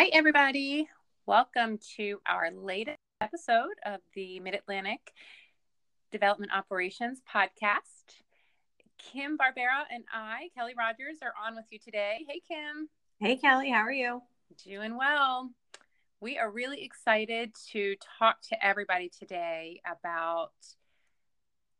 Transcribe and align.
Hi, 0.00 0.08
everybody. 0.14 0.88
Welcome 1.26 1.78
to 1.96 2.22
our 2.26 2.50
latest 2.50 2.96
episode 3.20 3.74
of 3.84 4.00
the 4.14 4.40
Mid 4.40 4.54
Atlantic 4.54 5.12
Development 6.10 6.50
Operations 6.54 7.20
Podcast. 7.30 8.22
Kim 8.96 9.36
Barbera 9.36 9.84
and 9.94 10.04
I, 10.10 10.48
Kelly 10.56 10.72
Rogers, 10.74 11.18
are 11.20 11.34
on 11.46 11.54
with 11.54 11.66
you 11.68 11.78
today. 11.78 12.24
Hey, 12.26 12.40
Kim. 12.48 12.88
Hey, 13.20 13.36
Kelly. 13.36 13.68
How 13.68 13.80
are 13.80 13.92
you? 13.92 14.22
Doing 14.64 14.96
well. 14.96 15.50
We 16.22 16.38
are 16.38 16.50
really 16.50 16.82
excited 16.82 17.52
to 17.72 17.96
talk 18.18 18.40
to 18.48 18.66
everybody 18.66 19.10
today 19.10 19.82
about 19.84 20.52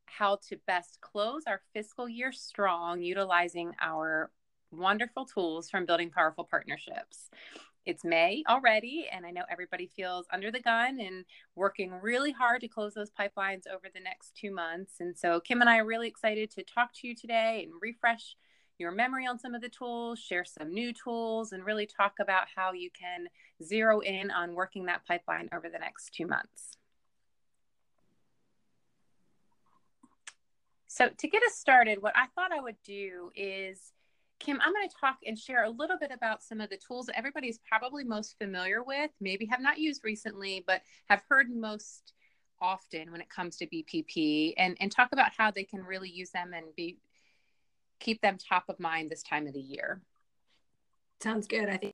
how 0.05 0.41
to 0.51 0.59
best 0.67 1.01
close 1.01 1.45
our 1.47 1.63
fiscal 1.73 2.07
year 2.07 2.33
strong 2.33 3.01
utilizing 3.01 3.73
our 3.81 4.31
wonderful 4.71 5.25
tools 5.25 5.71
from 5.71 5.87
building 5.87 6.11
powerful 6.11 6.45
partnerships 6.45 7.31
it's 7.87 8.05
May 8.05 8.43
already, 8.49 9.09
and 9.11 9.25
I 9.25 9.31
know 9.31 9.45
everybody 9.51 9.87
feels 9.87 10.27
under 10.33 10.51
the 10.51 10.61
gun 10.61 11.01
and 11.01 11.25
working 11.55 11.93
really 12.03 12.33
hard 12.33 12.61
to 12.61 12.69
close 12.69 12.95
those 12.95 13.11
pipelines 13.11 13.67
over 13.67 13.87
the 13.93 14.01
next 14.01 14.37
two 14.37 14.53
months. 14.53 14.95
And 15.01 15.17
so, 15.17 15.41
Kim 15.41 15.61
and 15.61 15.71
I 15.71 15.79
are 15.79 15.87
really 15.87 16.09
excited 16.09 16.51
to 16.53 16.63
talk 16.63 16.93
to 16.97 17.09
you 17.09 17.15
today 17.15 17.65
and 17.65 17.73
refresh 17.81 18.37
your 18.79 18.93
memory 18.93 19.27
on 19.27 19.39
some 19.39 19.55
of 19.55 19.61
the 19.61 19.69
tools, 19.69 20.19
share 20.19 20.45
some 20.45 20.73
new 20.73 20.93
tools, 20.93 21.53
and 21.53 21.65
really 21.65 21.87
talk 21.87 22.15
about 22.21 22.47
how 22.55 22.73
you 22.73 22.91
can 22.91 23.27
zero 23.63 24.01
in 24.01 24.31
on 24.31 24.55
working 24.55 24.87
that 24.87 25.07
pipeline 25.07 25.49
over 25.55 25.69
the 25.69 25.79
next 25.79 26.15
two 26.15 26.27
months. 26.27 26.77
So, 30.87 31.09
to 31.09 31.29
get 31.29 31.43
us 31.45 31.55
started, 31.55 32.03
what 32.03 32.17
I 32.17 32.27
thought 32.35 32.53
I 32.53 32.61
would 32.61 32.83
do 32.85 33.31
is 33.35 33.93
Kim, 34.41 34.59
I'm 34.63 34.73
going 34.73 34.89
to 34.89 34.95
talk 34.99 35.19
and 35.27 35.39
share 35.39 35.65
a 35.65 35.71
little 35.71 35.99
bit 35.99 36.11
about 36.11 36.43
some 36.43 36.61
of 36.61 36.71
the 36.71 36.79
tools 36.79 37.07
that 37.07 37.19
everybody's 37.19 37.61
probably 37.69 38.05
most 38.05 38.39
familiar 38.39 38.83
with, 38.83 39.11
maybe 39.21 39.45
have 39.47 39.61
not 39.61 39.79
used 39.79 40.03
recently, 40.03 40.65
but 40.67 40.81
have 41.09 41.23
heard 41.29 41.51
most 41.51 42.15
often 42.61 43.13
when 43.13 43.21
it 43.21 43.29
comes 43.29 43.57
to 43.59 43.67
BPP 43.67 44.55
and, 44.57 44.77
and 44.81 44.91
talk 44.91 45.11
about 45.13 45.33
how 45.37 45.51
they 45.51 45.65
can 45.65 45.85
really 45.85 46.11
use 46.11 46.31
them 46.31 46.53
and 46.55 46.65
be 46.75 46.99
keep 48.01 48.23
them 48.23 48.39
top 48.39 48.65
of 48.71 48.81
mind 48.81 49.11
this 49.11 49.23
time 49.23 49.47
of 49.47 49.53
the 49.53 49.61
year. 49.61 50.01
Sounds 51.23 51.47
good. 51.47 51.69
I 51.69 51.77
think 51.77 51.93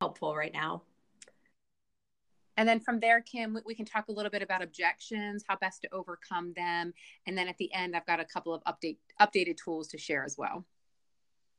helpful 0.00 0.36
right 0.36 0.52
now. 0.52 0.82
And 2.56 2.68
then 2.68 2.78
from 2.78 3.00
there, 3.00 3.20
Kim, 3.20 3.58
we 3.66 3.74
can 3.74 3.84
talk 3.84 4.08
a 4.08 4.12
little 4.12 4.30
bit 4.30 4.42
about 4.42 4.62
objections, 4.62 5.42
how 5.48 5.56
best 5.56 5.82
to 5.82 5.88
overcome 5.92 6.52
them. 6.54 6.92
And 7.26 7.36
then 7.36 7.48
at 7.48 7.56
the 7.58 7.72
end, 7.72 7.96
I've 7.96 8.06
got 8.06 8.20
a 8.20 8.24
couple 8.24 8.54
of 8.54 8.62
update 8.64 8.98
updated 9.20 9.56
tools 9.56 9.88
to 9.88 9.98
share 9.98 10.24
as 10.24 10.36
well. 10.38 10.64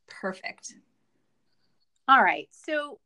Perfect. 0.08 0.74
All 2.08 2.22
right. 2.22 2.50
So, 2.52 3.00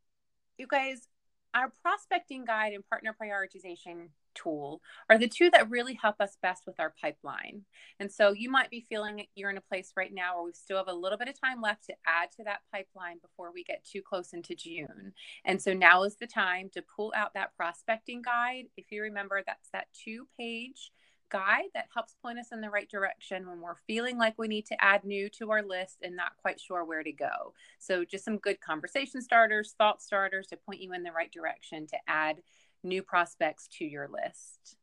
you 0.57 0.67
guys, 0.67 1.07
our 1.53 1.71
prospecting 1.81 2.45
guide 2.45 2.73
and 2.73 2.87
partner 2.87 3.15
prioritization 3.19 4.09
tool 4.37 4.81
are 5.09 5.17
the 5.17 5.27
two 5.27 5.49
that 5.51 5.69
really 5.69 5.95
help 5.95 6.15
us 6.19 6.37
best 6.41 6.63
with 6.65 6.79
our 6.79 6.93
pipeline. 7.01 7.63
And 7.99 8.11
so 8.11 8.31
you 8.31 8.49
might 8.49 8.69
be 8.69 8.85
feeling 8.87 9.25
you're 9.35 9.49
in 9.49 9.57
a 9.57 9.61
place 9.61 9.93
right 9.97 10.13
now 10.13 10.35
where 10.35 10.45
we 10.45 10.53
still 10.53 10.77
have 10.77 10.87
a 10.87 10.93
little 10.93 11.17
bit 11.17 11.27
of 11.27 11.39
time 11.39 11.61
left 11.61 11.85
to 11.85 11.95
add 12.05 12.31
to 12.37 12.43
that 12.43 12.61
pipeline 12.71 13.17
before 13.19 13.51
we 13.51 13.63
get 13.63 13.83
too 13.83 14.01
close 14.07 14.33
into 14.33 14.55
June. 14.55 15.13
And 15.45 15.61
so 15.61 15.73
now 15.73 16.03
is 16.03 16.17
the 16.17 16.27
time 16.27 16.69
to 16.73 16.83
pull 16.83 17.11
out 17.15 17.33
that 17.33 17.55
prospecting 17.55 18.21
guide. 18.21 18.65
If 18.77 18.91
you 18.91 19.01
remember, 19.01 19.41
that's 19.45 19.69
that 19.73 19.87
two 19.93 20.27
page 20.39 20.91
guide 21.29 21.69
that 21.73 21.87
helps 21.93 22.15
point 22.21 22.39
us 22.39 22.51
in 22.51 22.61
the 22.61 22.69
right 22.69 22.89
direction 22.89 23.47
when 23.47 23.61
we're 23.61 23.75
feeling 23.87 24.17
like 24.17 24.35
we 24.37 24.47
need 24.47 24.65
to 24.67 24.83
add 24.83 25.03
new 25.03 25.29
to 25.29 25.51
our 25.51 25.63
list 25.63 25.97
and 26.01 26.15
not 26.15 26.37
quite 26.41 26.59
sure 26.59 26.83
where 26.83 27.03
to 27.03 27.11
go. 27.11 27.53
So, 27.79 28.05
just 28.05 28.25
some 28.25 28.37
good 28.37 28.59
conversation 28.61 29.21
starters, 29.21 29.75
thought 29.77 30.01
starters 30.01 30.47
to 30.47 30.57
point 30.57 30.81
you 30.81 30.93
in 30.93 31.03
the 31.03 31.11
right 31.11 31.31
direction 31.31 31.87
to 31.87 31.97
add 32.07 32.37
new 32.83 33.03
prospects 33.03 33.67
to 33.79 33.85
your 33.85 34.07
list. 34.07 34.77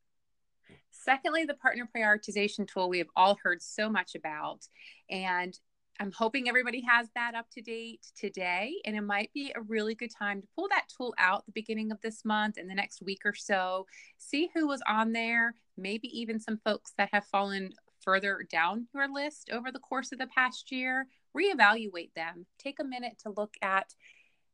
Secondly, 0.90 1.44
the 1.44 1.54
partner 1.54 1.88
prioritization 1.94 2.66
tool 2.66 2.88
we 2.88 2.98
have 2.98 3.08
all 3.14 3.38
heard 3.42 3.60
so 3.62 3.90
much 3.90 4.14
about. 4.14 4.66
And 5.10 5.58
I'm 6.00 6.10
hoping 6.10 6.48
everybody 6.48 6.82
has 6.88 7.08
that 7.14 7.34
up 7.34 7.46
to 7.52 7.62
date 7.62 8.04
today, 8.18 8.74
and 8.84 8.96
it 8.96 9.02
might 9.02 9.32
be 9.32 9.52
a 9.54 9.62
really 9.62 9.94
good 9.94 10.10
time 10.10 10.40
to 10.40 10.48
pull 10.56 10.68
that 10.68 10.86
tool 10.88 11.14
out 11.18 11.46
the 11.46 11.52
beginning 11.52 11.92
of 11.92 12.00
this 12.00 12.24
month 12.24 12.56
and 12.58 12.68
the 12.68 12.74
next 12.74 13.00
week 13.00 13.20
or 13.24 13.34
so. 13.34 13.86
See 14.18 14.50
who 14.54 14.66
was 14.66 14.82
on 14.88 15.12
there, 15.12 15.54
maybe 15.76 16.08
even 16.08 16.40
some 16.40 16.58
folks 16.64 16.92
that 16.98 17.10
have 17.12 17.24
fallen 17.26 17.70
further 18.00 18.44
down 18.50 18.88
your 18.92 19.08
list 19.08 19.50
over 19.52 19.70
the 19.70 19.78
course 19.78 20.10
of 20.10 20.18
the 20.18 20.26
past 20.26 20.72
year. 20.72 21.06
Reevaluate 21.36 22.12
them. 22.14 22.46
Take 22.58 22.80
a 22.80 22.84
minute 22.84 23.18
to 23.22 23.32
look 23.36 23.54
at 23.62 23.94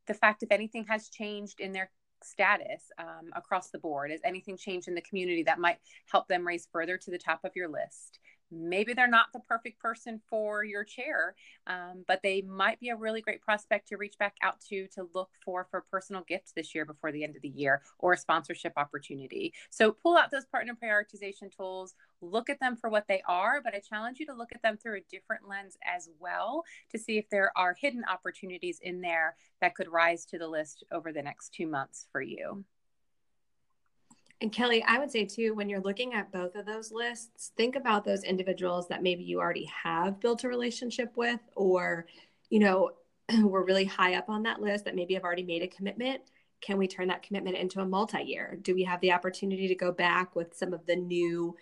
the 0.07 0.13
fact 0.13 0.43
if 0.43 0.51
anything 0.51 0.85
has 0.89 1.09
changed 1.09 1.59
in 1.59 1.71
their 1.71 1.89
status 2.23 2.83
um, 2.99 3.31
across 3.33 3.71
the 3.71 3.79
board. 3.79 4.11
Has 4.11 4.21
anything 4.23 4.57
changed 4.57 4.87
in 4.87 4.95
the 4.95 5.01
community 5.01 5.43
that 5.43 5.59
might 5.59 5.77
help 6.11 6.27
them 6.27 6.45
raise 6.45 6.67
further 6.71 6.97
to 6.97 7.11
the 7.11 7.17
top 7.17 7.41
of 7.43 7.55
your 7.55 7.67
list? 7.67 8.19
Maybe 8.51 8.93
they're 8.93 9.07
not 9.07 9.27
the 9.33 9.39
perfect 9.39 9.79
person 9.79 10.19
for 10.29 10.63
your 10.63 10.83
chair 10.83 11.35
um, 11.67 12.03
but 12.07 12.21
they 12.23 12.41
might 12.41 12.79
be 12.79 12.89
a 12.89 12.95
really 12.95 13.21
great 13.21 13.41
prospect 13.41 13.87
to 13.87 13.97
reach 13.97 14.17
back 14.17 14.35
out 14.41 14.59
to 14.59 14.87
to 14.87 15.07
look 15.13 15.29
for 15.43 15.67
for 15.69 15.81
personal 15.81 16.23
gifts 16.27 16.51
this 16.55 16.73
year 16.75 16.85
before 16.85 17.11
the 17.11 17.23
end 17.23 17.35
of 17.35 17.41
the 17.41 17.49
year 17.49 17.81
or 17.99 18.13
a 18.13 18.17
sponsorship 18.17 18.73
opportunity. 18.77 19.53
So 19.69 19.91
pull 19.91 20.17
out 20.17 20.31
those 20.31 20.45
partner 20.45 20.73
prioritization 20.81 21.55
tools 21.55 21.95
look 22.21 22.49
at 22.49 22.59
them 22.59 22.75
for 22.75 22.89
what 22.89 23.07
they 23.07 23.21
are 23.27 23.61
but 23.63 23.73
i 23.73 23.79
challenge 23.79 24.19
you 24.19 24.25
to 24.25 24.33
look 24.33 24.49
at 24.53 24.61
them 24.61 24.77
through 24.77 24.97
a 24.97 25.03
different 25.11 25.47
lens 25.47 25.75
as 25.83 26.09
well 26.19 26.63
to 26.91 26.99
see 26.99 27.17
if 27.17 27.27
there 27.29 27.51
are 27.55 27.75
hidden 27.79 28.03
opportunities 28.05 28.79
in 28.83 29.01
there 29.01 29.35
that 29.59 29.73
could 29.73 29.89
rise 29.89 30.25
to 30.25 30.37
the 30.37 30.47
list 30.47 30.83
over 30.91 31.11
the 31.11 31.21
next 31.21 31.53
two 31.53 31.67
months 31.67 32.07
for 32.11 32.21
you 32.21 32.63
and 34.41 34.51
Kelly, 34.51 34.83
I 34.87 34.97
would 34.97 35.11
say 35.11 35.23
too, 35.23 35.53
when 35.53 35.69
you're 35.69 35.81
looking 35.81 36.15
at 36.15 36.31
both 36.31 36.55
of 36.55 36.65
those 36.65 36.91
lists, 36.91 37.51
think 37.55 37.75
about 37.75 38.03
those 38.03 38.23
individuals 38.23 38.87
that 38.87 39.03
maybe 39.03 39.23
you 39.23 39.39
already 39.39 39.65
have 39.83 40.19
built 40.19 40.43
a 40.43 40.47
relationship 40.47 41.15
with, 41.15 41.39
or, 41.55 42.07
you 42.49 42.59
know, 42.59 42.89
we're 43.43 43.63
really 43.63 43.85
high 43.85 44.15
up 44.15 44.29
on 44.29 44.43
that 44.43 44.59
list 44.59 44.85
that 44.85 44.95
maybe 44.95 45.13
have 45.13 45.23
already 45.23 45.43
made 45.43 45.61
a 45.61 45.67
commitment. 45.67 46.21
Can 46.59 46.79
we 46.79 46.87
turn 46.87 47.07
that 47.09 47.21
commitment 47.21 47.55
into 47.55 47.81
a 47.81 47.85
multi 47.85 48.23
year? 48.23 48.57
Do 48.63 48.73
we 48.73 48.83
have 48.83 48.99
the 49.01 49.11
opportunity 49.11 49.67
to 49.67 49.75
go 49.75 49.91
back 49.91 50.35
with 50.35 50.55
some 50.55 50.73
of 50.73 50.85
the 50.87 50.95
new 50.95 51.55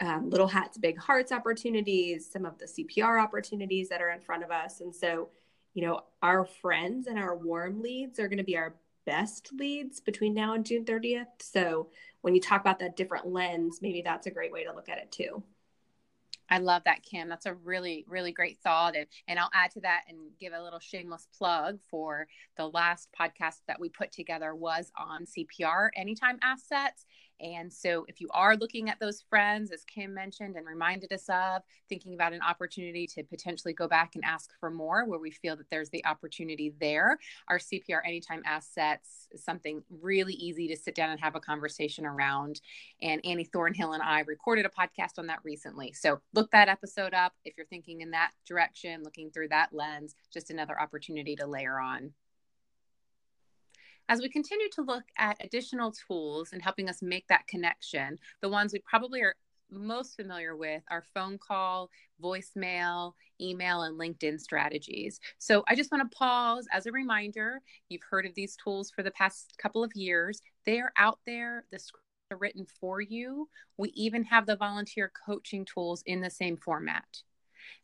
um, 0.00 0.28
little 0.28 0.46
hats, 0.46 0.76
big 0.76 0.98
hearts 0.98 1.32
opportunities, 1.32 2.30
some 2.30 2.44
of 2.44 2.58
the 2.58 2.66
CPR 2.66 3.22
opportunities 3.22 3.88
that 3.88 4.02
are 4.02 4.10
in 4.10 4.20
front 4.20 4.44
of 4.44 4.50
us? 4.50 4.80
And 4.80 4.94
so, 4.94 5.30
you 5.72 5.86
know, 5.86 6.02
our 6.22 6.44
friends 6.44 7.06
and 7.06 7.18
our 7.18 7.34
warm 7.34 7.80
leads 7.80 8.18
are 8.18 8.28
going 8.28 8.38
to 8.38 8.44
be 8.44 8.58
our 8.58 8.74
best 9.06 9.50
leads 9.52 10.00
between 10.00 10.34
now 10.34 10.54
and 10.54 10.64
June 10.64 10.84
30th. 10.84 11.26
So 11.40 11.88
when 12.22 12.34
you 12.34 12.40
talk 12.40 12.60
about 12.60 12.78
that 12.80 12.96
different 12.96 13.26
lens, 13.26 13.80
maybe 13.80 14.02
that's 14.02 14.26
a 14.26 14.30
great 14.30 14.52
way 14.52 14.64
to 14.64 14.72
look 14.72 14.88
at 14.88 14.98
it 14.98 15.10
too. 15.10 15.42
I 16.50 16.58
love 16.58 16.82
that, 16.84 17.04
Kim. 17.04 17.28
That's 17.28 17.46
a 17.46 17.54
really, 17.54 18.04
really 18.08 18.32
great 18.32 18.58
thought. 18.58 18.96
And, 18.96 19.06
and 19.28 19.38
I'll 19.38 19.50
add 19.54 19.70
to 19.72 19.80
that 19.82 20.02
and 20.08 20.18
give 20.40 20.52
a 20.52 20.62
little 20.62 20.80
shameless 20.80 21.28
plug 21.38 21.78
for 21.88 22.26
the 22.56 22.66
last 22.66 23.08
podcast 23.18 23.60
that 23.68 23.80
we 23.80 23.88
put 23.88 24.10
together 24.10 24.54
was 24.54 24.90
on 24.98 25.26
CPR 25.26 25.90
anytime 25.96 26.40
assets. 26.42 27.06
And 27.40 27.72
so, 27.72 28.04
if 28.08 28.20
you 28.20 28.28
are 28.32 28.56
looking 28.56 28.90
at 28.90 29.00
those 29.00 29.22
friends, 29.28 29.70
as 29.70 29.84
Kim 29.84 30.12
mentioned 30.12 30.56
and 30.56 30.66
reminded 30.66 31.12
us 31.12 31.28
of, 31.28 31.62
thinking 31.88 32.14
about 32.14 32.32
an 32.32 32.42
opportunity 32.42 33.06
to 33.08 33.22
potentially 33.22 33.72
go 33.72 33.88
back 33.88 34.14
and 34.14 34.24
ask 34.24 34.50
for 34.60 34.70
more 34.70 35.04
where 35.04 35.18
we 35.18 35.30
feel 35.30 35.56
that 35.56 35.70
there's 35.70 35.90
the 35.90 36.04
opportunity 36.04 36.74
there, 36.80 37.18
our 37.48 37.58
CPR 37.58 38.00
Anytime 38.06 38.42
Assets 38.44 39.28
is 39.32 39.42
something 39.42 39.82
really 40.00 40.34
easy 40.34 40.68
to 40.68 40.76
sit 40.76 40.94
down 40.94 41.10
and 41.10 41.20
have 41.20 41.34
a 41.34 41.40
conversation 41.40 42.04
around. 42.04 42.60
And 43.00 43.24
Annie 43.24 43.44
Thornhill 43.44 43.92
and 43.92 44.02
I 44.02 44.20
recorded 44.20 44.66
a 44.66 44.68
podcast 44.68 45.18
on 45.18 45.26
that 45.28 45.40
recently. 45.44 45.92
So, 45.92 46.20
look 46.34 46.50
that 46.50 46.68
episode 46.68 47.14
up 47.14 47.32
if 47.44 47.56
you're 47.56 47.66
thinking 47.66 48.00
in 48.00 48.10
that 48.10 48.32
direction, 48.46 49.02
looking 49.02 49.30
through 49.30 49.48
that 49.48 49.70
lens, 49.72 50.14
just 50.32 50.50
another 50.50 50.80
opportunity 50.80 51.36
to 51.36 51.46
layer 51.46 51.80
on. 51.80 52.12
As 54.10 54.20
we 54.20 54.28
continue 54.28 54.68
to 54.70 54.82
look 54.82 55.04
at 55.18 55.36
additional 55.38 55.92
tools 55.92 56.48
and 56.52 56.60
helping 56.60 56.88
us 56.88 57.00
make 57.00 57.28
that 57.28 57.46
connection, 57.46 58.18
the 58.40 58.48
ones 58.48 58.72
we 58.72 58.80
probably 58.80 59.20
are 59.20 59.36
most 59.70 60.16
familiar 60.16 60.56
with 60.56 60.82
are 60.90 61.04
phone 61.14 61.38
call, 61.38 61.90
voicemail, 62.20 63.12
email, 63.40 63.82
and 63.82 64.00
LinkedIn 64.00 64.40
strategies. 64.40 65.20
So 65.38 65.62
I 65.68 65.76
just 65.76 65.92
want 65.92 66.10
to 66.10 66.18
pause 66.18 66.66
as 66.72 66.86
a 66.86 66.92
reminder 66.92 67.60
you've 67.88 68.02
heard 68.02 68.26
of 68.26 68.34
these 68.34 68.56
tools 68.56 68.90
for 68.90 69.04
the 69.04 69.12
past 69.12 69.54
couple 69.62 69.84
of 69.84 69.92
years. 69.94 70.42
They 70.66 70.80
are 70.80 70.92
out 70.98 71.20
there, 71.24 71.66
the 71.70 71.78
scripts 71.78 72.02
are 72.32 72.36
written 72.36 72.66
for 72.80 73.00
you. 73.00 73.48
We 73.76 73.90
even 73.90 74.24
have 74.24 74.44
the 74.44 74.56
volunteer 74.56 75.12
coaching 75.24 75.64
tools 75.64 76.02
in 76.04 76.20
the 76.20 76.30
same 76.30 76.56
format. 76.56 77.22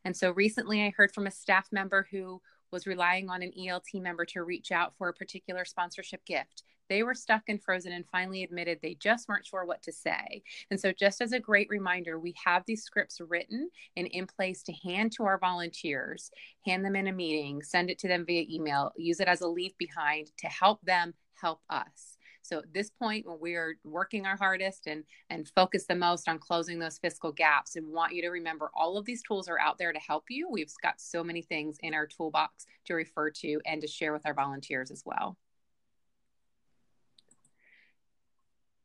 And 0.03 0.15
so 0.15 0.31
recently 0.31 0.83
I 0.83 0.89
heard 0.89 1.13
from 1.13 1.25
a 1.25 1.31
staff 1.31 1.69
member 1.71 2.05
who 2.11 2.41
was 2.71 2.87
relying 2.87 3.29
on 3.29 3.41
an 3.41 3.51
ELT 3.57 4.01
member 4.01 4.25
to 4.25 4.43
reach 4.43 4.71
out 4.71 4.93
for 4.97 5.09
a 5.09 5.13
particular 5.13 5.65
sponsorship 5.65 6.25
gift. 6.25 6.63
They 6.89 7.03
were 7.03 7.13
stuck 7.13 7.43
and 7.49 7.61
frozen 7.61 7.91
and 7.91 8.05
finally 8.11 8.43
admitted 8.43 8.79
they 8.81 8.95
just 8.95 9.27
weren't 9.27 9.45
sure 9.45 9.65
what 9.65 9.83
to 9.83 9.91
say. 9.91 10.43
And 10.71 10.79
so, 10.79 10.91
just 10.91 11.21
as 11.21 11.33
a 11.33 11.39
great 11.39 11.67
reminder, 11.69 12.19
we 12.19 12.33
have 12.43 12.63
these 12.65 12.83
scripts 12.83 13.19
written 13.19 13.69
and 13.95 14.07
in 14.07 14.25
place 14.25 14.63
to 14.63 14.73
hand 14.73 15.11
to 15.13 15.23
our 15.23 15.37
volunteers, 15.37 16.31
hand 16.65 16.85
them 16.85 16.95
in 16.95 17.07
a 17.07 17.11
meeting, 17.11 17.61
send 17.61 17.89
it 17.89 17.99
to 17.99 18.07
them 18.07 18.25
via 18.25 18.45
email, 18.49 18.91
use 18.95 19.19
it 19.19 19.27
as 19.27 19.41
a 19.41 19.47
leave 19.47 19.77
behind 19.77 20.31
to 20.37 20.47
help 20.47 20.81
them 20.81 21.13
help 21.33 21.61
us. 21.69 22.16
So 22.47 22.59
at 22.59 22.73
this 22.73 22.89
point, 22.89 23.27
when 23.27 23.39
we 23.41 23.55
are 23.55 23.75
working 23.83 24.25
our 24.25 24.37
hardest 24.37 24.87
and 24.87 25.03
and 25.29 25.49
focus 25.53 25.85
the 25.85 25.95
most 25.95 26.29
on 26.29 26.39
closing 26.39 26.79
those 26.79 26.97
fiscal 26.97 27.33
gaps, 27.33 27.75
and 27.75 27.87
want 27.87 28.13
you 28.13 28.21
to 28.21 28.29
remember 28.29 28.71
all 28.73 28.97
of 28.97 29.05
these 29.05 29.21
tools 29.21 29.49
are 29.49 29.59
out 29.59 29.77
there 29.77 29.91
to 29.91 29.99
help 29.99 30.25
you. 30.29 30.47
We've 30.49 30.71
got 30.81 31.01
so 31.01 31.23
many 31.23 31.41
things 31.41 31.77
in 31.83 31.93
our 31.93 32.07
toolbox 32.07 32.65
to 32.85 32.93
refer 32.93 33.31
to 33.31 33.59
and 33.65 33.81
to 33.81 33.87
share 33.87 34.13
with 34.13 34.25
our 34.25 34.33
volunteers 34.33 34.91
as 34.91 35.03
well. 35.05 35.37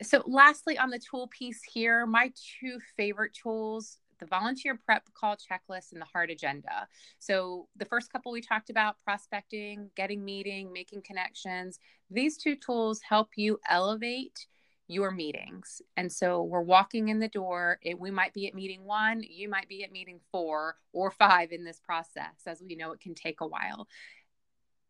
So, 0.03 0.25
lastly, 0.27 0.77
on 0.77 0.91
the 0.91 0.99
tool 0.99 1.29
piece 1.29 1.63
here, 1.63 2.05
my 2.05 2.33
two 2.61 2.81
favorite 2.97 3.35
tools 3.41 3.99
the 4.23 4.29
volunteer 4.29 4.79
prep 4.87 5.03
call 5.15 5.37
checklist 5.37 5.93
and 5.93 6.01
the 6.01 6.07
heart 6.07 6.31
agenda. 6.31 6.87
So, 7.19 7.67
the 7.77 7.85
first 7.85 8.13
couple 8.13 8.31
we 8.31 8.41
talked 8.41 8.71
about 8.71 8.97
prospecting, 9.05 9.91
getting 9.97 10.25
meeting, 10.25 10.73
making 10.73 11.03
connections. 11.03 11.81
These 12.09 12.37
two 12.37 12.55
tools 12.55 13.01
help 13.07 13.31
you 13.35 13.59
elevate 13.69 14.47
your 14.87 15.11
meetings. 15.11 15.83
And 15.97 16.13
so 16.13 16.43
we're 16.43 16.61
walking 16.61 17.09
in 17.09 17.19
the 17.19 17.29
door. 17.29 17.79
It, 17.83 17.99
we 17.99 18.11
might 18.11 18.35
be 18.35 18.47
at 18.47 18.55
meeting 18.55 18.85
one, 18.85 19.23
you 19.29 19.49
might 19.49 19.69
be 19.69 19.83
at 19.85 19.91
meeting 19.93 20.21
four 20.31 20.77
or 20.93 21.11
five 21.11 21.51
in 21.51 21.65
this 21.65 21.81
process. 21.81 22.43
As 22.47 22.63
we 22.67 22.77
know, 22.77 22.93
it 22.93 23.01
can 23.01 23.15
take 23.15 23.41
a 23.41 23.47
while 23.47 23.89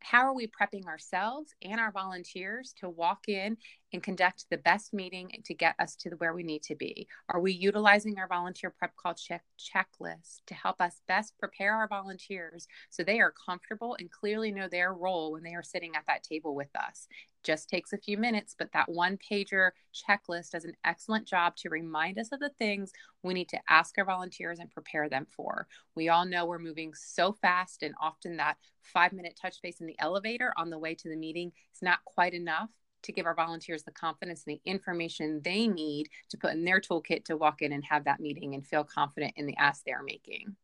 how 0.05 0.27
are 0.27 0.35
we 0.35 0.47
prepping 0.47 0.87
ourselves 0.87 1.55
and 1.63 1.81
our 1.81 1.93
volunteers 1.93 2.75
to 2.81 2.89
walk 2.89 3.29
in 3.29 3.57
and 3.93 4.03
conduct 4.03 4.47
the 4.51 4.59
best 4.59 4.93
meeting 4.93 5.31
to 5.45 5.55
get 5.55 5.75
us 5.79 5.95
to 5.97 6.11
where 6.19 6.35
we 6.35 6.43
need 6.43 6.63
to 6.65 6.75
be? 6.75 7.07
Are 7.29 7.41
we 7.41 7.53
utilizing 7.53 8.19
our 8.19 8.29
volunteer 8.29 8.71
prep 8.71 8.97
call 8.97 9.15
check 9.15 9.43
checklist 9.59 10.41
to 10.47 10.55
help 10.55 10.81
us 10.81 11.03
best 11.07 11.39
prepare 11.39 11.75
our 11.75 11.89
volunteers 11.89 12.67
so 12.91 13.03
they 13.03 13.21
are 13.21 13.33
comfortable 13.47 13.97
and 13.99 14.11
clearly 14.11 14.53
know 14.53 14.69
their 14.69 14.93
role 14.93 15.33
when 15.33 15.43
they 15.43 15.55
are 15.55 15.63
sitting 15.63 15.95
at 15.97 16.07
that 16.07 16.23
table 16.23 16.55
with 16.55 16.75
us? 16.77 17.09
just 17.43 17.69
takes 17.69 17.93
a 17.93 17.99
few 17.99 18.17
minutes, 18.17 18.55
but 18.57 18.73
that 18.73 18.89
one 18.89 19.19
pager 19.19 19.71
checklist 19.93 20.51
does 20.51 20.65
an 20.65 20.77
excellent 20.85 21.27
job 21.27 21.57
to 21.57 21.69
remind 21.69 22.19
us 22.19 22.31
of 22.33 22.41
the 22.41 22.51
things 22.59 22.93
we 23.23 23.35
need 23.35 23.49
to 23.49 23.61
ask 23.69 23.97
our 23.99 24.05
volunteers 24.05 24.59
and 24.59 24.71
prepare 24.71 25.09
them 25.09 25.27
for. 25.29 25.67
We 25.95 26.09
all 26.09 26.25
know 26.25 26.47
we're 26.47 26.59
moving 26.59 26.95
so 26.95 27.33
fast, 27.33 27.83
and 27.83 27.95
often 28.01 28.37
that 28.37 28.57
five 28.81 29.13
minute 29.13 29.39
touch 29.41 29.61
base 29.63 29.81
in 29.81 29.87
the 29.87 29.99
elevator 29.99 30.53
on 30.57 30.71
the 30.71 30.79
way 30.79 30.95
to 30.95 31.09
the 31.09 31.17
meeting 31.17 31.53
is 31.75 31.83
not 31.83 32.05
quite 32.05 32.35
enough 32.35 32.71
to 33.03 33.13
give 33.13 33.27
our 33.27 33.35
volunteers 33.35 33.83
the 33.83 33.91
confidence 33.91 34.45
and 34.47 34.57
the 34.57 34.71
information 34.71 35.41
they 35.43 35.67
need 35.67 36.09
to 36.31 36.37
put 36.37 36.53
in 36.53 36.65
their 36.65 36.81
toolkit 36.81 37.25
to 37.25 37.37
walk 37.37 37.63
in 37.63 37.73
and 37.73 37.85
have 37.85 38.05
that 38.05 38.21
meeting 38.21 38.55
and 38.55 38.67
feel 38.67 38.85
confident 38.85 39.35
in 39.37 39.47
the 39.47 39.57
ask 39.57 39.85
they're 39.85 40.03
making. 40.03 40.57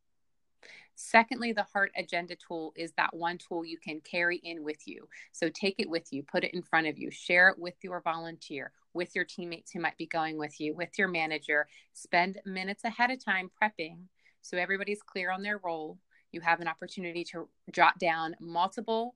Secondly, 1.00 1.52
the 1.52 1.62
heart 1.62 1.93
agenda 1.96 2.35
tool 2.35 2.73
is 2.75 2.90
that 2.96 3.14
one 3.14 3.38
tool 3.38 3.64
you 3.64 3.79
can 3.79 4.00
carry 4.00 4.38
in 4.38 4.64
with 4.64 4.88
you. 4.88 5.08
So 5.31 5.49
take 5.49 5.76
it 5.79 5.88
with 5.88 6.12
you, 6.12 6.25
put 6.25 6.43
it 6.43 6.55
in 6.55 6.62
front 6.62 6.88
of 6.88 6.99
you, 6.99 7.08
share 7.12 7.50
it 7.50 7.58
with 7.58 7.76
your 7.82 8.00
volunteer, 8.00 8.73
with 8.94 9.14
your 9.14 9.25
teammates 9.25 9.70
who 9.70 9.79
might 9.79 9.96
be 9.96 10.06
going 10.06 10.38
with 10.38 10.61
you, 10.61 10.75
with 10.75 10.99
your 10.99 11.06
manager. 11.06 11.69
Spend 11.93 12.41
minutes 12.44 12.82
ahead 12.82 13.12
of 13.12 13.25
time 13.25 13.49
prepping 13.62 13.99
so 14.43 14.56
everybody's 14.56 15.00
clear 15.00 15.31
on 15.31 15.43
their 15.43 15.58
role. 15.58 15.99
You 16.32 16.41
have 16.41 16.61
an 16.61 16.69
opportunity 16.69 17.23
to 17.26 17.49
jot 17.70 17.99
down 18.00 18.34
multiple 18.41 19.14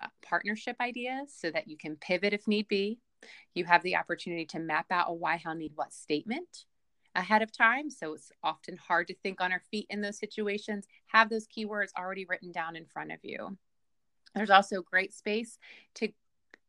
Uh, 0.00 0.08
partnership 0.22 0.76
ideas 0.80 1.34
so 1.36 1.50
that 1.50 1.68
you 1.68 1.76
can 1.76 1.96
pivot 1.96 2.32
if 2.32 2.48
need 2.48 2.68
be. 2.68 2.98
You 3.54 3.64
have 3.64 3.82
the 3.82 3.96
opportunity 3.96 4.46
to 4.46 4.58
map 4.58 4.86
out 4.90 5.06
a 5.08 5.12
why, 5.12 5.36
how, 5.36 5.54
need, 5.54 5.72
what 5.74 5.92
statement 5.92 6.64
ahead 7.14 7.42
of 7.42 7.52
time. 7.52 7.90
So 7.90 8.14
it's 8.14 8.32
often 8.42 8.76
hard 8.76 9.08
to 9.08 9.14
think 9.14 9.40
on 9.40 9.52
our 9.52 9.62
feet 9.70 9.86
in 9.90 10.00
those 10.00 10.18
situations. 10.18 10.86
Have 11.06 11.30
those 11.30 11.46
keywords 11.46 11.90
already 11.96 12.24
written 12.24 12.52
down 12.52 12.76
in 12.76 12.86
front 12.86 13.12
of 13.12 13.18
you. 13.22 13.56
There's 14.34 14.50
also 14.50 14.82
great 14.82 15.14
space 15.14 15.58
to 15.96 16.08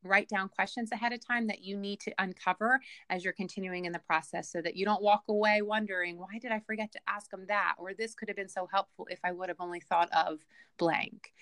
write 0.04 0.30
down 0.30 0.50
questions 0.50 0.92
ahead 0.92 1.14
of 1.14 1.26
time 1.26 1.48
that 1.48 1.64
you 1.64 1.76
need 1.76 2.00
to 2.02 2.14
uncover 2.20 2.80
as 3.10 3.24
you're 3.24 3.34
continuing 3.34 3.86
in 3.86 3.92
the 3.92 4.00
process 4.00 4.52
so 4.52 4.62
that 4.62 4.76
you 4.76 4.86
don't 4.86 5.02
walk 5.02 5.24
away 5.28 5.64
wondering, 5.64 6.20
why 6.20 6.38
did 6.40 6.52
I 6.52 6.60
forget 6.60 6.92
to 6.92 7.00
ask 7.08 7.32
them 7.32 7.46
that? 7.48 7.74
Or 7.80 7.94
this 7.94 8.14
could 8.14 8.30
have 8.30 8.38
been 8.38 8.48
so 8.48 8.68
helpful 8.72 9.08
if 9.10 9.20
I 9.24 9.32
would 9.32 9.50
have 9.50 9.60
only 9.60 9.80
thought 9.80 10.10
of 10.12 10.46
blank. 10.78 11.34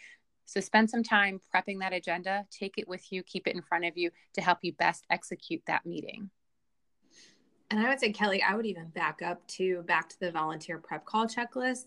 So 0.46 0.60
spend 0.60 0.90
some 0.90 1.04
time 1.04 1.40
prepping 1.54 1.80
that 1.80 1.94
agenda, 1.94 2.46
take 2.52 2.78
it 2.78 2.88
with 2.88 3.12
you, 3.12 3.24
keep 3.24 3.48
it 3.48 3.56
in 3.56 3.62
front 3.62 3.86
of 3.86 3.98
you 3.98 4.12
to 4.34 4.42
help 4.42 4.60
you 4.62 4.74
best 4.74 5.06
execute 5.10 5.62
that 5.68 5.86
meeting. 5.86 6.30
And 7.72 7.80
I 7.80 7.90
would 7.90 8.00
say, 8.00 8.12
Kelly, 8.12 8.44
I 8.44 8.56
would 8.56 8.66
even 8.66 8.90
back 8.90 9.22
up 9.24 9.46
to 9.48 9.82
back 9.84 10.10
to 10.10 10.20
the 10.20 10.32
volunteer 10.32 10.78
prep 10.78 11.06
call 11.06 11.26
checklist. 11.26 11.86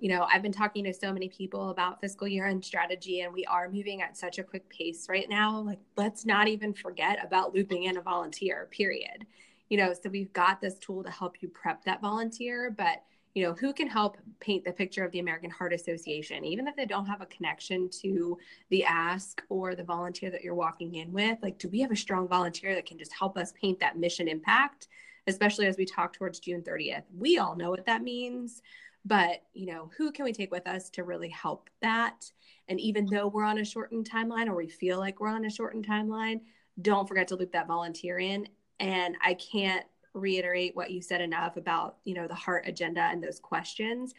You 0.00 0.08
know, 0.08 0.26
I've 0.32 0.42
been 0.42 0.52
talking 0.52 0.84
to 0.84 0.94
so 0.94 1.12
many 1.12 1.28
people 1.28 1.70
about 1.70 2.00
fiscal 2.00 2.26
year 2.26 2.46
end 2.46 2.64
strategy, 2.64 3.20
and 3.20 3.32
we 3.32 3.44
are 3.44 3.68
moving 3.68 4.02
at 4.02 4.16
such 4.16 4.38
a 4.38 4.42
quick 4.42 4.68
pace 4.68 5.06
right 5.08 5.28
now. 5.28 5.60
Like, 5.60 5.78
let's 5.96 6.24
not 6.24 6.48
even 6.48 6.72
forget 6.72 7.24
about 7.24 7.54
looping 7.54 7.84
in 7.84 7.96
a 7.96 8.00
volunteer, 8.00 8.68
period. 8.70 9.26
You 9.68 9.78
know, 9.78 9.92
so 9.92 10.10
we've 10.10 10.32
got 10.32 10.60
this 10.60 10.78
tool 10.78 11.04
to 11.04 11.10
help 11.10 11.42
you 11.42 11.48
prep 11.48 11.84
that 11.84 12.00
volunteer, 12.00 12.74
but 12.76 13.04
you 13.34 13.44
know, 13.44 13.52
who 13.54 13.72
can 13.72 13.86
help 13.86 14.16
paint 14.40 14.64
the 14.64 14.72
picture 14.72 15.04
of 15.04 15.12
the 15.12 15.20
American 15.20 15.50
Heart 15.50 15.72
Association, 15.72 16.44
even 16.44 16.66
if 16.66 16.74
they 16.76 16.86
don't 16.86 17.06
have 17.06 17.20
a 17.20 17.26
connection 17.26 17.88
to 18.02 18.38
the 18.70 18.84
ask 18.84 19.42
or 19.48 19.74
the 19.74 19.84
volunteer 19.84 20.30
that 20.30 20.42
you're 20.42 20.54
walking 20.54 20.96
in 20.96 21.12
with? 21.12 21.38
Like, 21.42 21.58
do 21.58 21.68
we 21.68 21.80
have 21.80 21.92
a 21.92 21.96
strong 21.96 22.26
volunteer 22.26 22.74
that 22.74 22.86
can 22.86 22.98
just 22.98 23.12
help 23.12 23.36
us 23.36 23.52
paint 23.52 23.80
that 23.80 23.98
mission 23.98 24.26
impact 24.28 24.88
especially 25.26 25.66
as 25.66 25.76
we 25.76 25.86
talk 25.86 26.12
towards 26.12 26.40
June 26.40 26.62
30th. 26.62 27.04
We 27.16 27.38
all 27.38 27.56
know 27.56 27.70
what 27.70 27.86
that 27.86 28.02
means, 28.02 28.62
but 29.04 29.42
you 29.54 29.66
know, 29.66 29.90
who 29.96 30.12
can 30.12 30.24
we 30.24 30.32
take 30.32 30.50
with 30.50 30.66
us 30.66 30.90
to 30.90 31.04
really 31.04 31.28
help 31.28 31.70
that? 31.82 32.30
And 32.68 32.80
even 32.80 33.06
though 33.06 33.28
we're 33.28 33.44
on 33.44 33.58
a 33.58 33.64
shortened 33.64 34.08
timeline 34.08 34.46
or 34.46 34.54
we 34.54 34.68
feel 34.68 34.98
like 34.98 35.20
we're 35.20 35.28
on 35.28 35.44
a 35.44 35.50
shortened 35.50 35.86
timeline, 35.86 36.40
don't 36.82 37.08
forget 37.08 37.28
to 37.28 37.36
loop 37.36 37.52
that 37.52 37.66
volunteer 37.66 38.18
in. 38.18 38.48
And 38.78 39.16
I 39.22 39.34
can't 39.34 39.84
reiterate 40.14 40.74
what 40.74 40.90
you 40.90 41.00
said 41.00 41.20
enough 41.20 41.56
about, 41.56 41.96
you 42.04 42.14
know, 42.14 42.26
the 42.26 42.34
heart 42.34 42.64
agenda 42.66 43.02
and 43.02 43.22
those 43.22 43.38
questions 43.40 44.14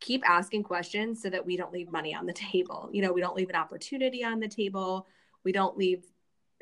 keep 0.00 0.28
asking 0.28 0.62
questions 0.62 1.22
so 1.22 1.28
that 1.28 1.44
we 1.44 1.56
don't 1.56 1.72
leave 1.72 1.92
money 1.92 2.14
on 2.14 2.26
the 2.26 2.32
table. 2.32 2.88
You 2.90 3.02
know, 3.02 3.12
we 3.12 3.20
don't 3.20 3.36
leave 3.36 3.50
an 3.50 3.54
opportunity 3.54 4.24
on 4.24 4.40
the 4.40 4.48
table. 4.48 5.06
We 5.44 5.52
don't 5.52 5.76
leave 5.76 6.04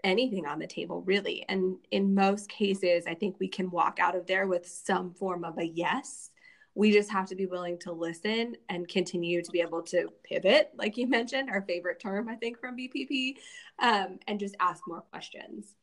anything 0.05 0.47
on 0.47 0.59
the 0.59 0.67
table 0.67 1.03
really 1.03 1.44
and 1.49 1.76
in 1.91 2.15
most 2.15 2.49
cases 2.49 3.05
i 3.09 3.15
think 3.15 3.35
we 3.41 3.49
can 3.49 3.70
walk 3.70 3.99
out 4.00 4.15
of 4.15 4.26
there 4.26 4.47
with 4.47 4.67
some 4.67 5.12
form 5.12 5.44
of 5.44 5.59
a 5.59 5.64
yes 5.64 6.31
we 6.75 6.93
just 6.93 7.11
have 7.11 7.26
to 7.26 7.35
be 7.35 7.47
willing 7.47 7.76
to 7.76 7.91
listen 7.91 8.55
and 8.69 8.87
continue 8.87 9.43
to 9.43 9.50
be 9.50 9.61
able 9.61 9.82
to 9.82 10.09
pivot 10.23 10.71
like 10.76 10.97
you 10.97 11.09
mentioned 11.09 11.50
our 11.50 11.62
favorite 11.62 11.99
term 12.00 12.29
i 12.29 12.37
think 12.37 12.61
from 12.61 12.76
bpp 12.76 13.35
um, 13.81 14.19
and 14.28 14.38
just 14.38 14.54
ask 14.61 14.83
more 14.87 15.00
questions 15.00 15.75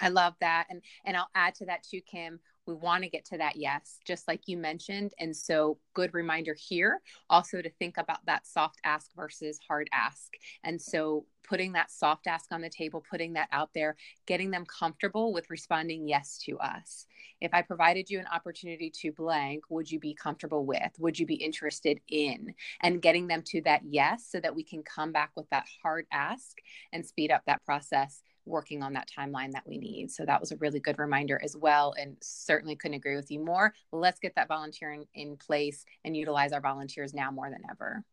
i 0.00 0.08
love 0.08 0.34
that. 0.40 0.66
And 0.70 0.82
and 1.04 1.16
i'll 1.16 1.30
add 1.34 1.54
to 1.56 1.66
that 1.66 1.82
too 1.82 2.00
kim 2.00 2.40
we 2.66 2.74
want 2.74 3.02
to 3.02 3.10
get 3.10 3.24
to 3.26 3.38
that 3.38 3.56
yes 3.56 3.98
just 4.06 4.26
like 4.28 4.42
you 4.46 4.56
mentioned. 4.56 5.12
And 5.18 5.36
so 5.36 5.78
good 5.94 6.14
reminder 6.14 6.54
here 6.58 7.00
also 7.28 7.60
to 7.60 7.70
think 7.70 7.98
about 7.98 8.24
that 8.26 8.46
soft 8.46 8.80
ask 8.84 9.10
versus 9.14 9.58
hard 9.66 9.88
ask. 9.92 10.32
And 10.62 10.80
so 10.80 11.26
putting 11.46 11.72
that 11.72 11.90
soft 11.90 12.26
ask 12.26 12.50
on 12.52 12.62
the 12.62 12.70
table 12.70 13.04
putting 13.10 13.34
that 13.34 13.48
out 13.52 13.70
there 13.74 13.96
getting 14.26 14.50
them 14.50 14.64
comfortable 14.64 15.32
with 15.32 15.50
responding 15.50 16.08
yes 16.08 16.38
to 16.46 16.58
us. 16.58 17.06
If 17.40 17.52
i 17.52 17.60
provided 17.60 18.08
you 18.08 18.18
an 18.18 18.26
opportunity 18.32 18.90
to 19.02 19.12
blank 19.12 19.64
would 19.68 19.90
you 19.90 19.98
be 19.98 20.14
comfortable 20.14 20.64
with 20.64 20.92
would 20.98 21.18
you 21.18 21.26
be 21.26 21.34
interested 21.34 22.00
in? 22.08 22.54
And 22.80 23.02
getting 23.02 23.26
them 23.26 23.42
to 23.46 23.60
that 23.62 23.82
yes 23.84 24.26
so 24.30 24.40
that 24.40 24.54
we 24.56 24.64
can 24.64 24.82
come 24.82 25.12
back 25.12 25.32
with 25.36 25.48
that 25.50 25.66
hard 25.82 26.06
ask 26.12 26.56
and 26.92 27.04
speed 27.04 27.30
up 27.30 27.42
that 27.46 27.64
process 27.64 28.22
working 28.46 28.82
on 28.82 28.92
that 28.92 29.08
timeline 29.08 29.52
that 29.52 29.66
we 29.66 29.78
need. 29.78 30.10
So 30.10 30.24
that 30.24 30.40
was 30.40 30.52
a 30.52 30.56
really 30.56 30.80
good 30.80 30.98
reminder 30.98 31.40
as 31.42 31.56
well. 31.56 31.94
And 31.98 32.16
certainly 32.20 32.76
couldn't 32.76 32.96
agree 32.96 33.16
with 33.16 33.30
you 33.30 33.44
more. 33.44 33.74
Let's 33.92 34.20
get 34.20 34.34
that 34.36 34.48
volunteering 34.48 35.06
in 35.14 35.36
place 35.36 35.84
and 36.04 36.16
utilize 36.16 36.52
our 36.52 36.60
volunteers 36.60 37.14
now 37.14 37.30
more 37.30 37.50
than 37.50 37.62
ever. 37.70 38.04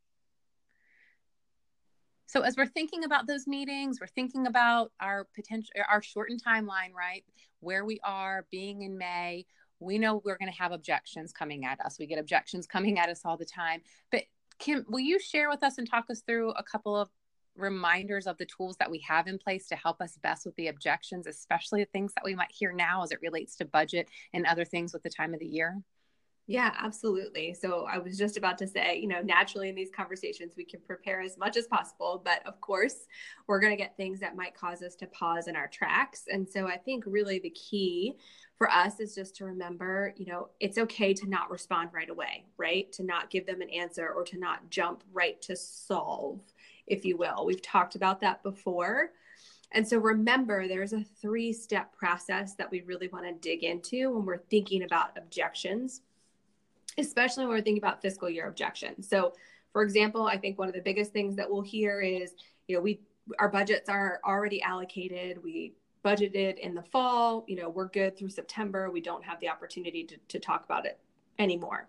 So 2.28 2.42
as 2.42 2.56
we're 2.56 2.66
thinking 2.66 3.04
about 3.04 3.28
those 3.28 3.46
meetings, 3.46 4.00
we're 4.00 4.08
thinking 4.08 4.48
about 4.48 4.94
our 5.02 5.28
potential, 5.36 5.74
our 5.90 6.02
shortened 6.02 6.42
timeline, 6.42 6.94
right? 6.98 7.26
Where 7.60 7.84
we 7.84 8.00
are 8.06 8.46
being 8.50 8.84
in 8.84 8.98
May, 8.98 9.46
we 9.82 9.98
know 9.98 10.22
we're 10.24 10.38
going 10.38 10.52
to 10.52 10.58
have 10.58 10.72
objections 10.72 11.34
coming 11.34 11.66
at 11.66 11.82
us. 11.82 11.98
We 12.00 12.06
get 12.06 12.20
objections 12.20 12.68
coming 12.68 13.00
at 13.00 13.10
us 13.10 13.22
all 13.26 13.36
the 13.36 13.44
time. 13.44 13.82
But 14.12 14.24
Kim, 14.60 14.86
will 14.88 15.00
you 15.00 15.20
share 15.20 15.50
with 15.50 15.62
us 15.64 15.78
and 15.78 15.90
talk 15.90 16.06
us 16.10 16.22
through 16.22 16.52
a 16.52 16.64
couple 16.64 16.96
of 16.96 17.10
reminders 17.56 18.28
of 18.28 18.38
the 18.38 18.46
tools 18.46 18.78
that 18.78 18.90
we 18.90 19.00
have 19.08 19.28
in 19.28 19.38
place 19.38 19.68
to 19.68 19.76
help 19.76 20.02
us 20.02 20.18
best 20.22 20.46
with 20.46 20.56
the 20.56 20.68
objections, 20.68 21.28
especially 21.28 21.84
the 21.84 21.90
things 21.92 22.14
that 22.14 22.26
we 22.26 22.36
might 22.36 22.52
hear 22.52 22.72
now 22.72 23.04
as 23.04 23.12
it 23.12 23.20
relates 23.22 23.56
to 23.58 23.66
budget 23.66 24.10
and 24.34 24.46
other 24.46 24.66
things 24.66 24.94
with 24.94 25.04
the 25.04 25.10
time 25.10 25.34
of 25.34 25.40
the 25.40 25.46
year? 25.46 25.82
Yeah, 26.48 26.74
absolutely. 26.80 27.54
So 27.54 27.86
I 27.90 27.98
was 28.00 28.18
just 28.18 28.36
about 28.36 28.58
to 28.58 28.68
say, 28.68 29.00
you 29.00 29.08
know, 29.08 29.22
naturally 29.22 29.70
in 29.70 29.76
these 29.76 29.92
conversations, 29.96 30.54
we 30.58 30.66
can 30.66 30.82
prepare 30.82 31.22
as 31.22 31.38
much 31.38 31.56
as 31.56 31.68
possible. 31.68 32.22
But 32.26 32.46
of 32.46 32.60
course, 32.60 33.08
we're 33.48 33.60
going 33.60 33.72
to 33.72 33.82
get 33.82 33.96
things 33.96 34.20
that 34.20 34.36
might 34.36 34.54
cause 34.54 34.82
us 34.82 34.96
to 34.96 35.08
pause 35.08 35.48
in 35.48 35.56
our 35.56 35.68
tracks. 35.68 36.24
And 36.30 36.50
so 36.50 36.68
I 36.68 36.78
think 36.78 37.04
really 37.08 37.40
the 37.40 37.52
key 37.52 38.18
for 38.58 38.70
us 38.70 39.00
is 39.00 39.16
just 39.16 39.36
to 39.38 39.46
remember, 39.46 40.14
you 40.18 40.26
know, 40.26 40.50
it's 40.60 40.78
okay 40.78 41.14
to 41.14 41.30
not 41.30 41.50
respond 41.50 41.92
right 41.94 42.10
away, 42.10 42.46
right? 42.58 42.92
To 42.94 43.04
not 43.04 43.30
give 43.30 43.46
them 43.46 43.62
an 43.62 43.70
answer 43.70 44.10
or 44.10 44.24
to 44.26 44.38
not 44.38 44.70
jump 44.70 45.04
right 45.14 45.42
to 45.44 45.56
solve, 45.56 46.42
if 46.92 47.06
you 47.06 47.18
will. 47.18 47.46
We've 47.46 47.62
talked 47.62 47.96
about 47.96 48.22
that 48.22 48.44
before. 48.44 49.12
And 49.72 49.88
so 49.88 49.98
remember, 49.98 50.68
there's 50.68 50.94
a 50.94 51.04
three 51.22 51.54
step 51.54 51.96
process 51.96 52.56
that 52.56 52.70
we 52.70 52.82
really 52.82 53.08
want 53.08 53.26
to 53.26 53.34
dig 53.34 53.64
into 53.64 54.12
when 54.12 54.26
we're 54.26 54.38
thinking 54.38 54.84
about 54.84 55.18
objections 55.18 56.02
especially 56.98 57.46
when 57.46 57.56
we're 57.56 57.62
thinking 57.62 57.82
about 57.82 58.02
fiscal 58.02 58.30
year 58.30 58.48
objections. 58.48 59.08
So, 59.08 59.34
for 59.72 59.84
example, 59.84 60.28
I 60.28 60.38
think 60.38 60.60
one 60.60 60.68
of 60.68 60.74
the 60.74 60.82
biggest 60.82 61.14
things 61.14 61.36
that 61.38 61.50
we'll 61.50 61.62
hear 61.62 62.02
is, 62.02 62.34
you 62.68 62.76
know, 62.76 62.82
we 62.82 63.02
our 63.40 63.50
budgets 63.50 63.88
are 63.88 64.20
already 64.26 64.62
allocated. 64.62 65.42
We 65.44 65.74
budgeted 66.04 66.58
in 66.58 66.74
the 66.74 66.82
fall. 66.82 67.46
You 67.48 67.56
know, 67.58 67.70
we're 67.70 67.88
good 67.88 68.18
through 68.18 68.30
September. 68.30 68.90
We 68.90 69.00
don't 69.00 69.24
have 69.24 69.40
the 69.40 69.50
opportunity 69.50 70.04
to, 70.06 70.18
to 70.30 70.40
talk 70.40 70.66
about 70.66 70.86
it 70.86 71.00
anymore. 71.40 71.88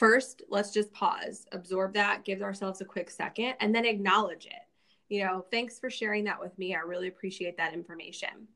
First, 0.00 0.40
let's 0.48 0.70
just 0.72 0.94
pause, 0.94 1.44
absorb 1.52 1.92
that, 1.92 2.24
give 2.24 2.40
ourselves 2.40 2.80
a 2.80 2.86
quick 2.86 3.10
second, 3.10 3.52
and 3.60 3.74
then 3.74 3.84
acknowledge 3.84 4.46
it. 4.46 4.62
You 5.10 5.24
know, 5.24 5.44
thanks 5.50 5.78
for 5.78 5.90
sharing 5.90 6.24
that 6.24 6.40
with 6.40 6.58
me. 6.58 6.74
I 6.74 6.78
really 6.78 7.08
appreciate 7.08 7.58
that 7.58 7.74
information. 7.74 8.48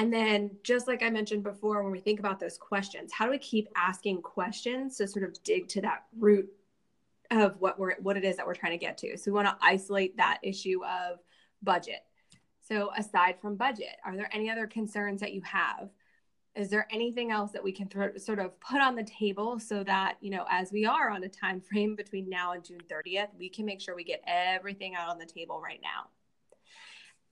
And 0.00 0.12
then, 0.12 0.50
just 0.64 0.88
like 0.88 1.04
I 1.04 1.08
mentioned 1.08 1.44
before, 1.44 1.84
when 1.84 1.92
we 1.92 2.00
think 2.00 2.18
about 2.18 2.40
those 2.40 2.58
questions, 2.58 3.12
how 3.12 3.26
do 3.26 3.30
we 3.30 3.38
keep 3.38 3.68
asking 3.76 4.22
questions 4.22 4.96
to 4.96 5.06
sort 5.06 5.24
of 5.24 5.40
dig 5.44 5.68
to 5.68 5.82
that 5.82 6.06
root 6.18 6.48
of 7.30 7.54
what 7.60 7.78
we're 7.78 7.94
what 8.00 8.16
it 8.16 8.24
is 8.24 8.36
that 8.36 8.44
we're 8.44 8.54
trying 8.54 8.76
to 8.76 8.84
get 8.84 8.98
to? 8.98 9.16
So 9.16 9.30
we 9.30 9.36
want 9.36 9.46
to 9.46 9.56
isolate 9.64 10.16
that 10.16 10.40
issue 10.42 10.84
of 10.84 11.20
budget. 11.62 12.00
So 12.68 12.90
aside 12.98 13.36
from 13.40 13.54
budget, 13.54 13.98
are 14.04 14.16
there 14.16 14.28
any 14.32 14.50
other 14.50 14.66
concerns 14.66 15.20
that 15.20 15.32
you 15.32 15.42
have? 15.42 15.90
Is 16.56 16.70
there 16.70 16.88
anything 16.90 17.30
else 17.30 17.52
that 17.52 17.62
we 17.62 17.70
can 17.70 17.86
th- 17.88 18.18
sort 18.18 18.38
of 18.38 18.58
put 18.60 18.80
on 18.80 18.96
the 18.96 19.04
table 19.04 19.58
so 19.58 19.84
that 19.84 20.16
you 20.20 20.30
know, 20.30 20.46
as 20.50 20.72
we 20.72 20.86
are 20.86 21.10
on 21.10 21.22
a 21.24 21.28
time 21.28 21.60
frame 21.60 21.94
between 21.94 22.28
now 22.28 22.52
and 22.52 22.64
June 22.64 22.80
30th, 22.90 23.28
we 23.38 23.48
can 23.48 23.66
make 23.66 23.80
sure 23.80 23.94
we 23.94 24.04
get 24.04 24.22
everything 24.26 24.94
out 24.94 25.08
on 25.08 25.18
the 25.18 25.26
table 25.26 25.60
right 25.60 25.80
now. 25.82 26.08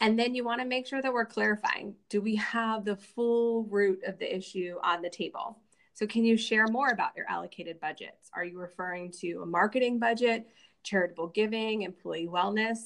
And 0.00 0.18
then 0.18 0.34
you 0.34 0.44
want 0.44 0.60
to 0.60 0.66
make 0.66 0.86
sure 0.86 1.00
that 1.00 1.12
we're 1.12 1.24
clarifying 1.24 1.94
do 2.10 2.20
we 2.20 2.36
have 2.36 2.84
the 2.84 2.96
full 2.96 3.64
root 3.64 4.00
of 4.06 4.18
the 4.18 4.36
issue 4.36 4.76
on 4.82 5.00
the 5.00 5.10
table? 5.10 5.58
So, 5.94 6.06
can 6.06 6.24
you 6.24 6.36
share 6.36 6.66
more 6.66 6.88
about 6.88 7.16
your 7.16 7.26
allocated 7.30 7.80
budgets? 7.80 8.30
Are 8.34 8.44
you 8.44 8.58
referring 8.58 9.12
to 9.20 9.40
a 9.42 9.46
marketing 9.46 9.98
budget, 9.98 10.46
charitable 10.82 11.28
giving, 11.28 11.82
employee 11.82 12.28
wellness? 12.30 12.78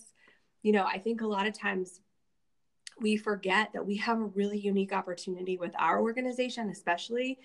You 0.63 0.73
know, 0.73 0.85
I 0.85 0.99
think 0.99 1.23
a 1.23 1.27
lot 1.27 1.47
of 1.47 1.59
times 1.59 2.01
we 3.01 3.17
forget 3.17 3.73
that 3.73 3.87
we 3.87 3.97
have 3.97 4.19
a 4.19 4.25
really 4.25 4.59
unique 4.59 4.93
opportunity 4.93 5.57
with 5.57 5.73
our 5.79 6.01
organization, 6.01 6.71
especially 6.71 7.39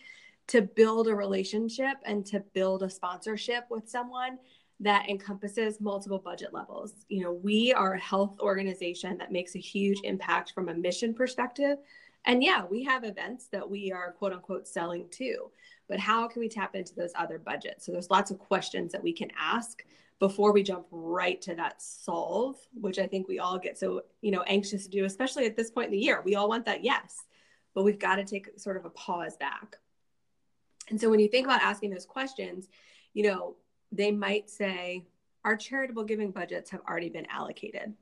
to 0.47 0.61
build 0.61 1.07
a 1.07 1.15
relationship 1.15 1.97
and 2.05 2.25
to 2.25 2.39
build 2.53 2.83
a 2.83 2.89
sponsorship 2.89 3.65
with 3.69 3.87
someone 3.87 4.37
that 4.79 5.07
encompasses 5.09 5.79
multiple 5.79 6.19
budget 6.19 6.53
levels. 6.53 7.05
You 7.07 7.23
know, 7.23 7.31
we 7.31 7.73
are 7.73 7.93
a 7.93 7.99
health 7.99 8.37
organization 8.39 9.17
that 9.19 9.31
makes 9.31 9.55
a 9.55 9.59
huge 9.59 9.99
impact 10.03 10.51
from 10.51 10.69
a 10.69 10.73
mission 10.73 11.13
perspective. 11.13 11.77
And 12.25 12.43
yeah, 12.43 12.65
we 12.69 12.83
have 12.83 13.03
events 13.03 13.47
that 13.51 13.69
we 13.69 13.91
are 13.91 14.11
quote 14.11 14.33
unquote 14.33 14.67
selling 14.67 15.07
to, 15.11 15.51
but 15.87 15.99
how 15.99 16.27
can 16.27 16.39
we 16.39 16.49
tap 16.49 16.75
into 16.75 16.95
those 16.95 17.11
other 17.15 17.37
budgets? 17.37 17.85
So 17.85 17.91
there's 17.91 18.09
lots 18.09 18.31
of 18.31 18.39
questions 18.39 18.91
that 18.91 19.03
we 19.03 19.13
can 19.13 19.29
ask 19.37 19.83
before 20.19 20.53
we 20.53 20.63
jump 20.63 20.85
right 20.91 21.41
to 21.41 21.55
that 21.55 21.81
solve, 21.81 22.55
which 22.73 22.99
I 22.99 23.07
think 23.07 23.27
we 23.27 23.39
all 23.39 23.59
get 23.59 23.77
so, 23.77 24.03
you 24.21 24.31
know, 24.31 24.43
anxious 24.43 24.83
to 24.83 24.89
do, 24.89 25.05
especially 25.05 25.45
at 25.45 25.57
this 25.57 25.71
point 25.71 25.87
in 25.87 25.91
the 25.91 25.97
year. 25.97 26.21
We 26.23 26.35
all 26.35 26.47
want 26.47 26.65
that 26.65 26.83
yes, 26.83 27.23
but 27.73 27.83
we've 27.83 27.99
got 27.99 28.15
to 28.15 28.23
take 28.23 28.57
sort 28.57 28.77
of 28.77 28.85
a 28.85 28.89
pause 28.91 29.35
back. 29.37 29.77
And 30.89 30.99
so 30.99 31.09
when 31.09 31.19
you 31.19 31.27
think 31.27 31.47
about 31.47 31.61
asking 31.61 31.91
those 31.91 32.05
questions, 32.05 32.67
you 33.13 33.23
know, 33.23 33.55
they 33.91 34.11
might 34.11 34.49
say, 34.49 35.05
our 35.45 35.57
charitable 35.57 36.05
giving 36.05 36.31
budgets 36.31 36.69
have 36.69 36.81
already 36.87 37.09
been 37.09 37.27
allocated. 37.29 37.93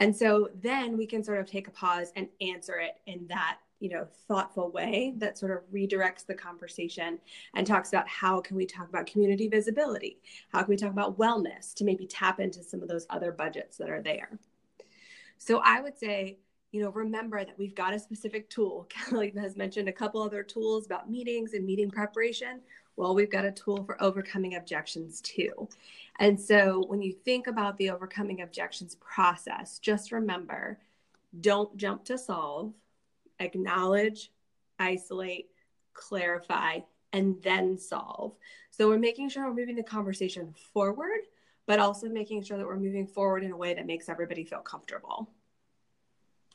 And 0.00 0.14
so 0.14 0.50
then 0.60 0.96
we 0.96 1.06
can 1.06 1.22
sort 1.22 1.38
of 1.38 1.46
take 1.46 1.68
a 1.68 1.70
pause 1.70 2.12
and 2.16 2.28
answer 2.40 2.78
it 2.78 2.96
in 3.06 3.26
that, 3.28 3.58
you 3.80 3.90
know, 3.90 4.06
thoughtful 4.26 4.70
way 4.70 5.14
that 5.18 5.36
sort 5.36 5.52
of 5.52 5.58
redirects 5.72 6.24
the 6.24 6.34
conversation 6.34 7.18
and 7.54 7.66
talks 7.66 7.90
about 7.90 8.08
how 8.08 8.40
can 8.40 8.56
we 8.56 8.64
talk 8.64 8.88
about 8.88 9.06
community 9.06 9.48
visibility? 9.48 10.18
How 10.48 10.60
can 10.60 10.70
we 10.70 10.76
talk 10.76 10.90
about 10.90 11.18
wellness 11.18 11.74
to 11.74 11.84
maybe 11.84 12.06
tap 12.06 12.40
into 12.40 12.62
some 12.62 12.82
of 12.82 12.88
those 12.88 13.06
other 13.10 13.32
budgets 13.32 13.76
that 13.76 13.90
are 13.90 14.02
there? 14.02 14.38
So 15.38 15.60
I 15.62 15.80
would 15.80 15.98
say, 15.98 16.38
you 16.72 16.82
know, 16.82 16.90
remember 16.90 17.44
that 17.44 17.58
we've 17.58 17.74
got 17.74 17.94
a 17.94 17.98
specific 17.98 18.48
tool. 18.48 18.86
Kelly 18.88 19.32
has 19.36 19.56
mentioned 19.56 19.88
a 19.88 19.92
couple 19.92 20.22
other 20.22 20.42
tools 20.42 20.86
about 20.86 21.10
meetings 21.10 21.52
and 21.52 21.64
meeting 21.64 21.90
preparation. 21.90 22.60
Well, 22.96 23.14
we've 23.14 23.30
got 23.30 23.44
a 23.44 23.52
tool 23.52 23.84
for 23.84 24.02
overcoming 24.02 24.54
objections 24.54 25.20
too. 25.20 25.68
And 26.18 26.40
so 26.40 26.84
when 26.86 27.02
you 27.02 27.12
think 27.12 27.46
about 27.46 27.76
the 27.76 27.90
overcoming 27.90 28.40
objections 28.40 28.96
process, 28.96 29.78
just 29.78 30.12
remember 30.12 30.78
don't 31.40 31.76
jump 31.76 32.04
to 32.06 32.16
solve, 32.16 32.72
acknowledge, 33.40 34.30
isolate, 34.78 35.46
clarify, 35.94 36.80
and 37.12 37.42
then 37.42 37.78
solve. 37.78 38.36
So 38.70 38.88
we're 38.88 38.98
making 38.98 39.30
sure 39.30 39.46
we're 39.46 39.54
moving 39.54 39.76
the 39.76 39.82
conversation 39.82 40.54
forward, 40.72 41.20
but 41.66 41.78
also 41.78 42.08
making 42.08 42.42
sure 42.42 42.58
that 42.58 42.66
we're 42.66 42.78
moving 42.78 43.06
forward 43.06 43.42
in 43.42 43.52
a 43.52 43.56
way 43.56 43.74
that 43.74 43.86
makes 43.86 44.08
everybody 44.08 44.44
feel 44.44 44.60
comfortable. 44.60 45.30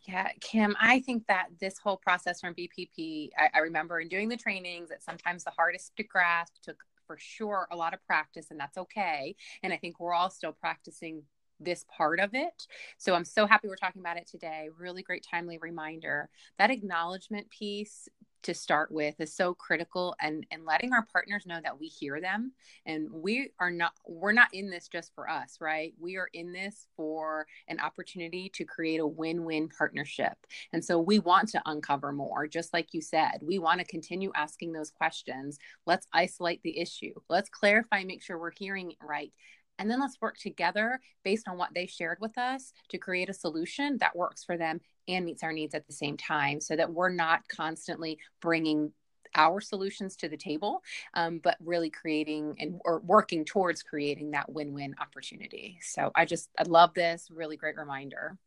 Yeah, 0.07 0.29
Kim, 0.39 0.75
I 0.79 1.00
think 1.00 1.27
that 1.27 1.50
this 1.59 1.77
whole 1.77 1.97
process 1.97 2.41
from 2.41 2.55
BPP, 2.55 3.29
I, 3.38 3.50
I, 3.53 3.59
remember 3.59 4.00
in 4.00 4.07
doing 4.07 4.29
the 4.29 4.38
trainings 4.38 4.89
that 4.89 5.03
sometimes 5.03 5.43
the 5.43 5.51
hardest 5.51 5.95
to 5.97 6.03
grasp 6.03 6.55
took 6.63 6.83
for 7.05 7.17
sure 7.19 7.67
a 7.71 7.75
lot 7.75 7.93
of 7.93 8.03
practice, 8.07 8.47
and 8.50 8.59
that's 8.59 8.79
okay. 8.79 9.35
And 9.61 9.71
I 9.71 9.77
think 9.77 10.00
we're 10.00 10.13
all 10.13 10.31
still 10.31 10.53
practicing 10.53 11.21
this 11.63 11.86
part 11.96 12.20
of 12.20 12.32
it. 12.34 12.68
So 12.98 13.13
I'm 13.13 13.25
so 13.25 13.46
happy 13.46 13.68
we're 13.68 13.75
talking 13.75 14.01
about 14.01 14.18
it 14.18 14.27
today. 14.27 14.70
Really 14.77 15.03
great 15.03 15.25
timely 15.30 15.58
reminder. 15.60 16.30
That 16.58 16.72
acknowledgement 16.72 17.50
piece 17.50 18.10
to 18.44 18.53
start 18.53 18.91
with 18.91 19.20
is 19.20 19.34
so 19.34 19.53
critical 19.53 20.15
and 20.20 20.46
and 20.51 20.65
letting 20.65 20.94
our 20.94 21.06
partners 21.12 21.46
know 21.46 21.60
that 21.63 21.80
we 21.80 21.88
hear 21.88 22.20
them. 22.20 22.51
And 22.86 23.08
we 23.12 23.51
are 23.60 23.72
not 23.72 23.94
we're 24.08 24.32
not 24.32 24.50
in 24.53 24.70
this 24.70 24.88
just 24.88 25.13
for 25.13 25.30
us 25.30 25.58
right? 25.62 25.94
We 26.00 26.18
are 26.18 26.30
in 26.34 26.51
this 26.51 26.88
for 26.96 27.46
an 27.68 27.80
opportunity 27.80 28.50
to 28.56 28.65
create 28.65 29.00
a 29.00 29.08
win-win 29.08 29.70
partnership. 29.70 30.34
And 30.74 30.84
so 30.84 31.00
we 31.00 31.20
want 31.20 31.50
to 31.50 31.62
uncover 31.65 32.12
more 32.12 32.48
just 32.48 32.74
like 32.74 32.94
you 32.94 33.01
said. 33.01 33.39
We 33.41 33.60
want 33.60 33.80
to 33.80 33.86
continue 33.86 34.32
asking 34.36 34.74
those 34.74 34.91
questions. 34.91 35.60
Let's 35.86 36.08
isolate 36.13 36.62
the 36.63 36.80
issue. 36.80 37.13
Let's 37.30 37.50
clarify 37.50 38.03
make 38.03 38.24
sure 38.24 38.39
we're 38.39 38.51
hearing 38.51 38.91
it 38.91 38.98
right 39.01 39.32
and 39.81 39.89
then 39.89 40.00
let's 40.00 40.21
work 40.21 40.38
together 40.38 41.00
based 41.23 41.47
on 41.47 41.57
what 41.57 41.73
they 41.73 41.88
shared 41.88 42.19
with 42.21 42.38
us 42.38 42.71
to 42.89 43.00
create 43.00 43.29
a 43.29 43.33
solution 43.33 43.97
that 43.97 44.15
works 44.15 44.43
for 44.43 44.55
them 44.55 44.79
and 45.07 45.25
meets 45.25 45.41
our 45.41 45.51
needs 45.51 45.73
at 45.73 45.88
the 45.88 45.93
same 45.93 46.15
time 46.15 46.61
so 46.61 46.75
that 46.75 46.93
we're 46.93 47.09
not 47.09 47.47
constantly 47.47 48.19
bringing 48.41 48.91
our 49.33 49.59
solutions 49.59 50.15
to 50.17 50.29
the 50.29 50.38
table 50.38 50.83
um, 51.15 51.39
but 51.41 51.57
really 51.63 51.89
creating 51.89 52.55
and 52.59 52.79
or 52.85 53.00
working 53.00 53.43
towards 53.43 53.81
creating 53.81 54.31
that 54.31 54.51
win-win 54.51 54.93
opportunity. 55.01 55.79
So 55.81 56.11
i 56.13 56.25
just 56.25 56.50
i 56.59 56.63
love 56.63 56.93
this. 56.93 57.29
Really 57.31 57.57
great 57.57 57.77
reminder. 57.77 58.38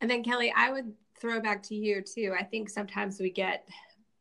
And 0.00 0.08
then 0.08 0.22
kelly 0.22 0.52
i 0.56 0.70
would 0.70 0.92
throw 1.20 1.40
back 1.40 1.62
to 1.64 1.74
you 1.74 2.02
too. 2.02 2.34
I 2.38 2.44
think 2.44 2.70
sometimes 2.70 3.18
we 3.18 3.30
get 3.30 3.68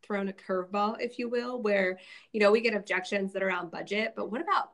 thrown 0.01 0.27
a 0.29 0.33
curveball 0.33 0.95
if 0.99 1.19
you 1.19 1.29
will 1.29 1.61
where 1.61 1.99
you 2.31 2.39
know 2.39 2.51
we 2.51 2.61
get 2.61 2.73
objections 2.73 3.31
that 3.31 3.43
are 3.43 3.51
on 3.51 3.69
budget 3.69 4.13
but 4.15 4.31
what 4.31 4.41
about 4.41 4.71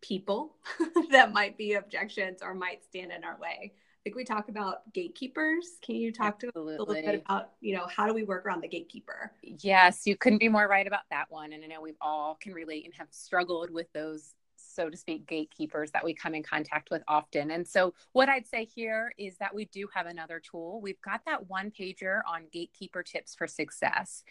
people 0.00 0.56
that 1.10 1.32
might 1.32 1.56
be 1.58 1.74
objections 1.74 2.40
or 2.42 2.54
might 2.54 2.84
stand 2.84 3.12
in 3.12 3.24
our 3.24 3.38
way 3.40 3.72
I 3.98 4.02
think 4.04 4.16
we 4.16 4.24
talk 4.24 4.48
about 4.48 4.90
gatekeepers. 4.94 5.76
Can 5.82 5.96
you 5.96 6.12
talk 6.12 6.36
Absolutely. 6.36 6.76
to 6.76 6.80
a 6.80 6.84
little 6.84 6.94
bit 6.94 7.22
about, 7.26 7.50
you 7.60 7.76
know, 7.76 7.86
how 7.88 8.06
do 8.06 8.14
we 8.14 8.22
work 8.22 8.46
around 8.46 8.62
the 8.62 8.68
gatekeeper? 8.68 9.32
Yes, 9.42 10.06
you 10.06 10.16
couldn't 10.16 10.38
be 10.38 10.48
more 10.48 10.68
right 10.68 10.86
about 10.86 11.02
that 11.10 11.26
one. 11.30 11.52
And 11.52 11.64
I 11.64 11.66
know 11.66 11.80
we've 11.80 11.96
all 12.00 12.38
can 12.40 12.54
relate 12.54 12.84
and 12.84 12.94
have 12.94 13.08
struggled 13.10 13.70
with 13.70 13.92
those 13.92 14.34
so 14.56 14.88
to 14.88 14.96
speak, 14.96 15.26
gatekeepers 15.26 15.90
that 15.90 16.04
we 16.04 16.14
come 16.14 16.34
in 16.34 16.42
contact 16.42 16.90
with 16.90 17.02
often. 17.08 17.50
And 17.50 17.66
so, 17.66 17.94
what 18.12 18.28
I'd 18.28 18.46
say 18.46 18.64
here 18.64 19.12
is 19.18 19.36
that 19.38 19.54
we 19.54 19.64
do 19.66 19.88
have 19.92 20.06
another 20.06 20.40
tool. 20.40 20.80
We've 20.80 21.00
got 21.00 21.22
that 21.26 21.48
one 21.48 21.72
pager 21.72 22.20
on 22.28 22.44
gatekeeper 22.52 23.02
tips 23.02 23.34
for 23.34 23.48
success. 23.48 24.22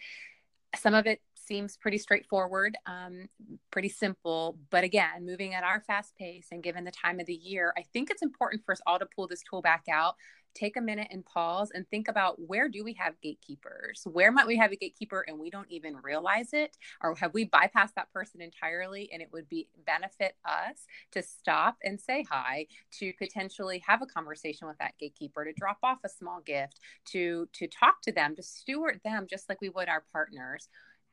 Some 0.74 0.94
of 0.94 1.06
it 1.06 1.20
seems 1.48 1.76
pretty 1.76 1.98
straightforward, 1.98 2.76
um, 2.86 3.28
pretty 3.70 3.88
simple. 3.88 4.58
But 4.70 4.84
again, 4.84 5.24
moving 5.24 5.54
at 5.54 5.64
our 5.64 5.80
fast 5.80 6.14
pace 6.16 6.48
and 6.52 6.62
given 6.62 6.84
the 6.84 6.92
time 6.92 7.18
of 7.18 7.26
the 7.26 7.34
year, 7.34 7.72
I 7.76 7.82
think 7.92 8.10
it's 8.10 8.22
important 8.22 8.62
for 8.64 8.72
us 8.72 8.80
all 8.86 8.98
to 8.98 9.06
pull 9.06 9.26
this 9.26 9.42
tool 9.42 9.62
back 9.62 9.84
out 9.90 10.14
take 10.54 10.76
a 10.76 10.80
minute 10.80 11.08
and 11.10 11.24
pause 11.24 11.70
and 11.72 11.88
think 11.88 12.08
about 12.08 12.36
where 12.40 12.68
do 12.68 12.82
we 12.84 12.92
have 12.94 13.20
gatekeepers? 13.20 14.02
Where 14.04 14.32
might 14.32 14.46
we 14.46 14.56
have 14.56 14.72
a 14.72 14.76
gatekeeper 14.76 15.24
and 15.26 15.38
we 15.38 15.50
don't 15.50 15.70
even 15.70 15.96
realize 16.02 16.52
it? 16.52 16.76
Or 17.00 17.14
have 17.16 17.34
we 17.34 17.48
bypassed 17.48 17.94
that 17.96 18.12
person 18.12 18.40
entirely 18.40 19.08
and 19.12 19.22
it 19.22 19.28
would 19.32 19.48
be 19.48 19.68
benefit 19.86 20.34
us 20.44 20.86
to 21.12 21.22
stop 21.22 21.76
and 21.82 22.00
say 22.00 22.24
hi, 22.28 22.66
to 22.98 23.12
potentially 23.18 23.82
have 23.86 24.02
a 24.02 24.06
conversation 24.06 24.66
with 24.66 24.78
that 24.78 24.94
gatekeeper, 24.98 25.44
to 25.44 25.52
drop 25.52 25.78
off 25.82 25.98
a 26.04 26.08
small 26.08 26.40
gift, 26.40 26.80
to 27.06 27.48
to 27.52 27.66
talk 27.66 28.02
to 28.02 28.12
them, 28.12 28.34
to 28.36 28.42
steward 28.42 29.00
them 29.04 29.26
just 29.28 29.48
like 29.48 29.60
we 29.60 29.68
would 29.68 29.88
our 29.88 30.04
partners 30.12 30.68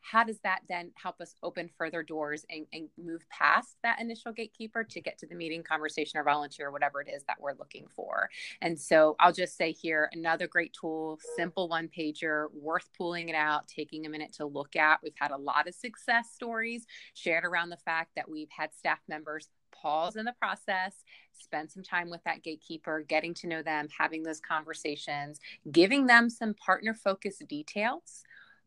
how 0.09 0.24
does 0.24 0.39
that 0.43 0.62
then 0.69 0.91
help 0.95 1.19
us 1.19 1.35
open 1.41 1.69
further 1.77 2.03
doors 2.03 2.45
and, 2.50 2.65
and, 2.74 2.89
move 3.03 3.27
past 3.29 3.77
that 3.83 4.00
initial 4.00 4.31
gatekeeper 4.31 4.83
to 4.83 5.01
get 5.01 5.17
to 5.17 5.25
the 5.25 5.35
meeting 5.35 5.63
conversation 5.63 6.19
or 6.19 6.24
volunteer 6.24 6.71
whatever 6.71 7.01
it 7.01 7.09
is 7.09 7.24
that 7.27 7.38
we're 7.39 7.53
looking 7.53 7.88
for? 7.95 8.29
And 8.62 8.79
so 8.79 9.15
i'll 9.19 9.33
just 9.33 9.57
say 9.57 9.71
here 9.71 10.09
another 10.13 10.47
great 10.47 10.75
tool 10.79 11.19
simple 11.35 11.67
one 11.67 11.89
pager 11.89 12.47
worth 12.53 12.88
pulling 12.97 13.29
it 13.29 13.35
out 13.35 13.67
taking 13.67 14.05
a 14.05 14.09
minute 14.09 14.33
to 14.33 14.45
look 14.45 14.75
at. 14.75 15.00
We've 15.03 15.13
had 15.15 15.31
a 15.31 15.38
lot 15.38 15.67
of 15.67 15.74
success 15.75 16.29
stories 16.33 16.85
shared 17.13 17.43
around 17.43 17.69
the 17.69 17.77
fact 17.77 18.12
that 18.15 18.29
we've 18.29 18.50
had 18.50 18.74
staff 18.74 19.00
members 19.07 19.50
pause 19.71 20.15
in 20.15 20.25
the 20.25 20.33
process, 20.33 21.03
spend 21.33 21.69
some 21.69 21.83
time 21.83 22.09
with 22.09 22.24
that 22.24 22.43
gatekeeper, 22.43 23.03
getting 23.07 23.33
to 23.35 23.47
know 23.47 23.62
them, 23.62 23.88
having 23.97 24.24
those 24.24 24.39
conversations, 24.39 25.39
giving 25.71 26.05
them 26.05 26.29
some 26.29 26.53
partner 26.53 26.93
focused 26.93 27.45
details 27.47 28.24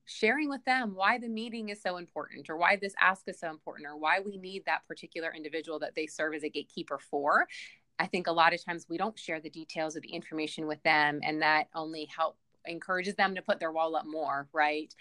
sharing 0.08 0.48
with 0.48 0.64
them 0.64 0.94
why 0.94 1.18
the 1.18 1.28
meeting 1.28 1.68
is 1.68 1.82
so 1.82 1.98
important 1.98 2.48
or 2.48 2.56
why 2.56 2.76
this 2.76 2.94
ask 2.98 3.22
is 3.28 3.38
so 3.38 3.50
important 3.50 3.86
or 3.86 3.96
why 3.96 4.20
we 4.20 4.38
need 4.38 4.64
that 4.64 4.86
particular 4.88 5.32
individual 5.36 5.78
that 5.78 5.94
they 5.94 6.06
serve 6.06 6.34
as 6.34 6.42
a 6.42 6.48
gatekeeper 6.48 6.98
for 6.98 7.46
i 7.98 8.06
think 8.06 8.26
a 8.26 8.32
lot 8.32 8.54
of 8.54 8.64
times 8.64 8.86
we 8.88 8.96
don't 8.96 9.18
share 9.18 9.38
the 9.38 9.50
details 9.50 9.96
of 9.96 10.02
the 10.02 10.08
information 10.08 10.66
with 10.66 10.82
them 10.82 11.20
and 11.22 11.42
that 11.42 11.68
only 11.74 12.08
help 12.14 12.38
encourages 12.64 13.14
them 13.16 13.34
to 13.34 13.42
put 13.42 13.60
their 13.60 13.70
wall 13.70 13.94
up 13.94 14.06
more 14.06 14.48
right 14.52 14.94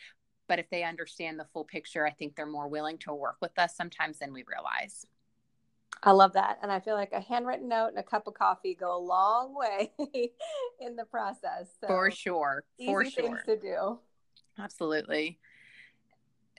but 0.47 0.59
if 0.59 0.69
they 0.69 0.83
understand 0.83 1.39
the 1.39 1.47
full 1.53 1.63
picture 1.63 2.05
i 2.05 2.11
think 2.11 2.35
they're 2.35 2.45
more 2.45 2.67
willing 2.67 2.97
to 2.97 3.13
work 3.13 3.37
with 3.41 3.57
us 3.57 3.75
sometimes 3.77 4.19
than 4.19 4.33
we 4.33 4.43
realize 4.45 5.05
I 6.03 6.11
love 6.11 6.33
that. 6.33 6.59
And 6.61 6.71
I 6.71 6.79
feel 6.79 6.93
like 6.93 7.11
a 7.11 7.19
handwritten 7.19 7.67
note 7.67 7.87
and 7.87 7.97
a 7.97 8.03
cup 8.03 8.27
of 8.27 8.35
coffee 8.35 8.75
go 8.75 8.95
a 8.95 8.99
long 8.99 9.55
way 9.57 9.91
in 10.79 10.95
the 10.95 11.05
process. 11.05 11.69
So 11.81 11.87
For 11.87 12.11
sure. 12.11 12.63
For 12.85 13.03
easy 13.03 13.11
sure. 13.11 13.23
things 13.23 13.39
to 13.45 13.57
do. 13.57 13.99
Absolutely. 14.59 15.39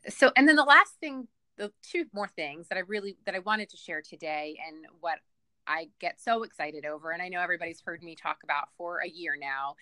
So, 0.08 0.30
and 0.36 0.48
then 0.48 0.56
the 0.56 0.64
last 0.64 0.94
thing, 1.00 1.28
the 1.56 1.72
two 1.82 2.06
more 2.12 2.28
things 2.28 2.68
that 2.68 2.76
I 2.76 2.82
really 2.82 3.16
that 3.26 3.34
I 3.34 3.40
wanted 3.40 3.68
to 3.70 3.76
share 3.76 4.00
today, 4.02 4.58
and 4.66 4.86
what 5.00 5.18
I 5.66 5.88
get 6.00 6.20
so 6.20 6.44
excited 6.44 6.84
over, 6.84 7.10
and 7.10 7.20
I 7.20 7.28
know 7.28 7.40
everybody's 7.40 7.80
heard 7.80 8.02
me 8.02 8.14
talk 8.14 8.38
about 8.44 8.68
for 8.76 9.00
a 9.04 9.08
year 9.08 9.36
now, 9.38 9.74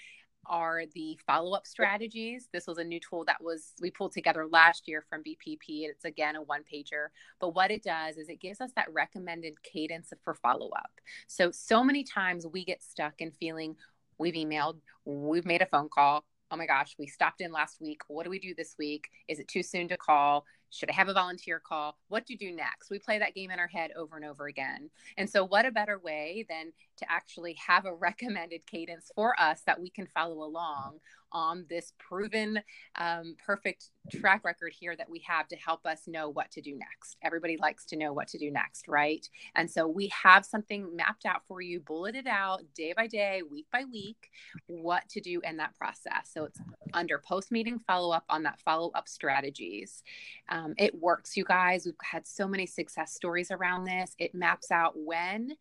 are 0.49 0.85
the 0.95 1.19
follow 1.27 1.55
up 1.55 1.67
strategies. 1.67 2.49
This 2.53 2.67
was 2.67 2.79
a 2.79 2.85
new 2.85 3.01
tool 3.01 3.25
that 3.27 3.43
was 3.43 3.73
we 3.81 3.91
pulled 3.91 4.13
together 4.13 4.47
last 4.47 4.89
year 4.89 5.05
from 5.09 5.23
BPP. 5.23 5.85
It's 5.85 6.05
again 6.05 6.37
a 6.37 6.43
one 6.43 6.63
pager, 6.73 7.09
but 7.41 7.55
what 7.55 7.71
it 7.71 7.83
does 7.83 8.17
is 8.17 8.29
it 8.29 8.41
gives 8.41 8.61
us 8.61 8.71
that 8.77 8.93
recommended 8.93 9.63
cadence 9.63 10.13
for 10.25 10.35
follow 10.35 10.71
up. 10.71 10.91
So 11.27 11.51
so 11.51 11.85
many 11.85 12.05
times 12.05 12.47
we 12.47 12.65
get 12.65 12.83
stuck 12.83 13.15
in 13.21 13.31
feeling 13.33 13.77
we've 14.19 14.35
emailed, 14.35 14.77
we've 15.05 15.45
made 15.45 15.63
a 15.63 15.67
phone 15.67 15.89
call, 15.89 16.25
oh 16.51 16.57
my 16.57 16.67
gosh, 16.67 16.95
we 16.99 17.07
stopped 17.07 17.41
in 17.41 17.53
last 17.53 17.81
week. 17.81 18.03
What 18.09 18.25
do 18.25 18.31
we 18.31 18.39
do 18.39 18.55
this 18.55 18.77
week? 18.79 19.09
Is 19.29 19.39
it 19.39 19.49
too 19.49 19.63
soon 19.63 19.89
to 19.89 19.97
call? 19.97 20.45
Should 20.71 20.91
I 20.91 20.95
have 20.95 21.09
a 21.09 21.15
volunteer 21.15 21.61
call? 21.61 21.97
What 22.09 22.27
do 22.27 22.33
you 22.33 22.39
do 22.39 22.55
next? 22.55 22.91
We 22.91 22.99
play 22.99 23.19
that 23.19 23.35
game 23.35 23.51
in 23.51 23.59
our 23.59 23.69
head 23.69 23.93
over 23.97 24.17
and 24.17 24.25
over 24.25 24.47
again. 24.47 24.91
And 25.17 25.29
so, 25.29 25.45
what 25.45 25.65
a 25.65 25.71
better 25.71 25.99
way 25.99 26.45
than 26.49 26.73
to 26.99 27.11
actually 27.11 27.57
have 27.67 27.87
a 27.87 27.95
recommended 28.07 28.67
cadence 28.67 29.11
for 29.15 29.39
us 29.41 29.63
that 29.67 29.81
we 29.81 29.91
can 29.91 30.07
follow 30.07 30.43
along 30.43 30.99
on 31.37 31.67
this 31.69 31.93
proven 31.99 32.59
um, 32.97 33.37
perfect 33.45 33.91
track 34.11 34.43
record 34.43 34.73
here 34.73 34.97
that 34.97 35.11
we 35.11 35.23
have 35.27 35.47
to 35.49 35.57
help 35.57 35.85
us 35.85 36.09
know 36.09 36.31
what 36.31 36.51
to 36.51 36.63
do 36.63 36.75
next. 36.79 37.17
Everybody 37.23 37.59
likes 37.59 37.85
to 37.87 37.97
know 37.97 38.15
what 38.15 38.29
to 38.29 38.39
do 38.39 38.51
next, 38.51 38.89
right? 38.89 39.29
And 39.55 39.71
so 39.71 39.87
we 39.87 40.11
have 40.23 40.47
something 40.47 40.97
mapped 40.97 41.27
out 41.27 41.43
for 41.47 41.61
you, 41.61 41.81
bulleted 41.81 42.27
out 42.27 42.63
day 42.75 42.95
by 42.97 43.07
day, 43.07 43.43
week 43.49 43.67
by 43.71 43.85
week, 43.85 44.31
what 44.67 45.07
to 45.11 45.21
do 45.21 45.43
in 45.45 45.59
that 45.59 45.77
process. 45.77 46.31
So 46.33 46.45
it's 46.45 46.59
under 46.95 47.19
post 47.19 47.53
meeting 47.53 47.79
follow 47.81 48.15
up 48.15 48.25
on 48.31 48.45
that 48.45 48.59
follow 48.61 48.91
up 48.95 49.07
strategies. 49.07 50.03
Um, 50.49 50.73
it 50.79 50.95
works, 50.95 51.37
you 51.37 51.45
guys. 51.45 51.85
We've 51.85 51.95
had 52.03 52.27
so 52.27 52.49
many 52.49 52.65
success 52.65 53.13
stories 53.13 53.51
around 53.51 53.85
this. 53.85 54.15
It 54.19 54.35
maps 54.35 54.71
out 54.71 54.95
when 54.97 55.53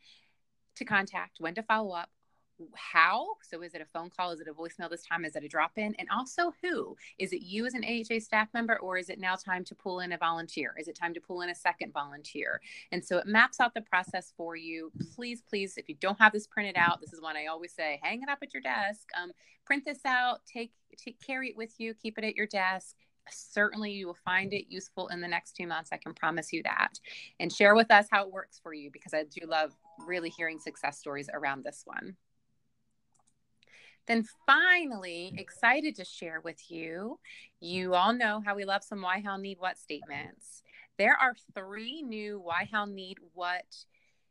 to 0.78 0.86
contact, 0.86 1.38
when 1.40 1.56
to 1.56 1.64
follow 1.64 1.92
up, 1.92 2.10
how? 2.76 3.28
So 3.42 3.62
is 3.62 3.74
it 3.74 3.82
a 3.82 3.86
phone 3.86 4.10
call? 4.10 4.32
Is 4.32 4.40
it 4.40 4.48
a 4.48 4.54
voicemail 4.54 4.90
this 4.90 5.04
time? 5.04 5.26
Is 5.26 5.36
it 5.36 5.44
a 5.44 5.48
drop 5.48 5.78
in 5.78 5.96
and 6.00 6.08
also 6.10 6.54
who? 6.62 6.96
Is 7.18 7.34
it 7.34 7.42
you 7.42 7.66
as 7.66 7.74
an 7.74 7.84
aha 7.84 8.20
staff 8.20 8.48
member 8.54 8.78
or 8.80 8.98
is 8.98 9.10
it 9.10 9.20
now 9.20 9.36
time 9.36 9.64
to 9.66 9.76
pull 9.76 10.00
in 10.00 10.14
a 10.14 10.18
volunteer? 10.18 10.74
Is 10.80 10.88
it 10.88 10.96
time 10.96 11.14
to 11.14 11.22
pull 11.22 11.42
in 11.42 11.50
a 11.50 11.56
second 11.56 11.94
volunteer? 11.94 12.62
And 12.92 13.04
so 13.04 13.18
it 13.18 13.28
maps 13.28 13.60
out 13.60 13.74
the 13.74 13.82
process 13.82 14.34
for 14.36 14.56
you. 14.56 14.92
Please 15.16 15.42
please 15.48 15.78
if 15.78 15.90
you 15.90 15.96
don't 16.00 16.20
have 16.20 16.34
this 16.34 16.48
printed 16.48 16.76
out 16.78 17.02
this 17.02 17.14
is 17.14 17.22
one 17.22 17.36
i 17.38 17.48
always 17.48 17.74
say 17.74 18.00
hang 18.02 18.22
it 18.22 18.30
up 18.30 18.40
at 18.42 18.54
your 18.54 18.62
desk. 18.62 19.10
Um, 19.22 19.32
print 19.66 19.84
this 19.86 20.06
out 20.06 20.42
take, 20.46 20.72
take 20.98 21.20
carry 21.26 21.50
it 21.50 21.58
with 21.58 21.74
you 21.80 21.94
keep 21.94 22.18
it 22.18 22.24
at 22.24 22.36
your 22.36 22.48
desk. 22.48 22.96
Certainly 23.32 23.92
you 23.92 24.06
will 24.06 24.18
find 24.24 24.54
it 24.54 24.72
useful 24.72 25.08
in 25.08 25.20
the 25.20 25.28
next 25.28 25.56
two 25.56 25.66
months. 25.66 25.90
I 25.92 25.98
can 25.98 26.14
promise 26.14 26.54
you 26.54 26.62
that. 26.64 27.00
And 27.40 27.52
share 27.52 27.74
with 27.74 27.90
us 27.90 28.06
how 28.12 28.24
it 28.24 28.32
works 28.32 28.60
for 28.62 28.72
you 28.74 28.92
because 28.92 29.16
I 29.16 29.24
do 29.24 29.48
love 29.48 29.72
really 30.06 30.30
hearing 30.30 30.60
success 30.60 31.00
stories 31.00 31.28
around 31.34 31.64
this 31.64 31.82
one. 31.86 32.16
Then 34.08 34.26
finally, 34.46 35.34
excited 35.38 35.96
to 35.96 36.06
share 36.06 36.40
with 36.42 36.70
you, 36.70 37.20
you 37.60 37.96
all 37.96 38.14
know 38.14 38.42
how 38.46 38.56
we 38.56 38.66
love 38.66 38.84
some 38.84 39.02
why, 39.02 39.22
how, 39.24 39.38
need, 39.38 39.58
what 39.60 39.78
statements. 39.78 40.62
There 40.98 41.18
are 41.20 41.36
three 41.56 42.02
new 42.02 42.40
why, 42.40 42.70
how, 42.72 42.86
need, 42.86 43.18
what 43.34 43.66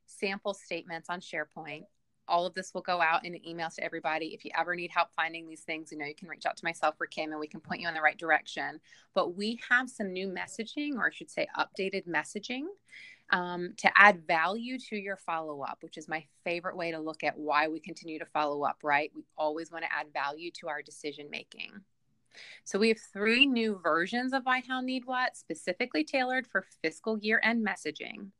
sample 0.07 0.55
statements 0.55 1.11
on 1.11 1.21
SharePoint. 1.21 1.85
All 2.27 2.47
of 2.47 2.55
this 2.55 2.73
will 2.73 2.83
go 2.83 3.01
out 3.01 3.25
in 3.25 3.35
an 3.35 3.47
email 3.47 3.71
to 3.71 3.85
everybody. 3.85 4.35
If 4.35 4.45
you 4.45 4.51
ever 4.57 4.75
need 4.75 4.91
help 4.91 5.09
finding 5.15 5.47
these 5.47 5.63
things, 5.63 5.93
you 5.93 5.99
know, 5.99 6.07
you 6.07 6.15
can 6.15 6.29
reach 6.29 6.47
out 6.47 6.57
to 6.57 6.65
myself 6.65 6.95
or 7.01 7.07
Kim 7.07 7.31
and 7.31 7.41
we 7.41 7.47
can 7.47 7.61
point 7.61 7.81
you 7.81 7.89
in 7.89 7.95
the 7.95 8.01
right 8.01 8.19
direction. 8.19 8.81
But 9.15 9.37
we 9.37 9.61
have 9.69 9.91
some 9.91 10.13
new 10.13 10.29
messaging, 10.29 10.97
or 10.97 11.07
I 11.09 11.11
should 11.11 11.31
say, 11.31 11.47
updated 11.59 12.07
messaging 12.07 12.65
um, 13.31 13.75
to 13.79 13.91
add 13.97 14.27
value 14.27 14.79
to 14.91 14.97
your 14.97 15.17
follow 15.17 15.63
up, 15.63 15.79
which 15.81 15.97
is 15.97 16.09
my 16.09 16.25
favorite 16.45 16.77
way 16.77 16.91
to 16.91 16.99
look 16.99 17.25
at 17.25 17.39
why 17.39 17.69
we 17.69 17.81
continue 17.81 18.19
to 18.19 18.27
follow 18.27 18.65
up, 18.65 18.79
right? 18.83 19.11
We 19.15 19.25
always 19.37 19.71
want 19.71 19.85
to 19.85 19.93
add 19.93 20.13
value 20.13 20.51
to 20.61 20.69
our 20.69 20.83
decision 20.83 21.29
making. 21.31 21.73
So 22.65 22.79
we 22.79 22.89
have 22.89 22.99
three 23.13 23.47
new 23.47 23.79
versions 23.83 24.33
of 24.33 24.45
Why 24.45 24.63
How 24.67 24.81
Need 24.81 25.05
What 25.07 25.37
specifically 25.37 26.05
tailored 26.05 26.47
for 26.47 26.67
fiscal 26.83 27.19
year 27.19 27.41
end 27.43 27.67
messaging. 27.67 28.31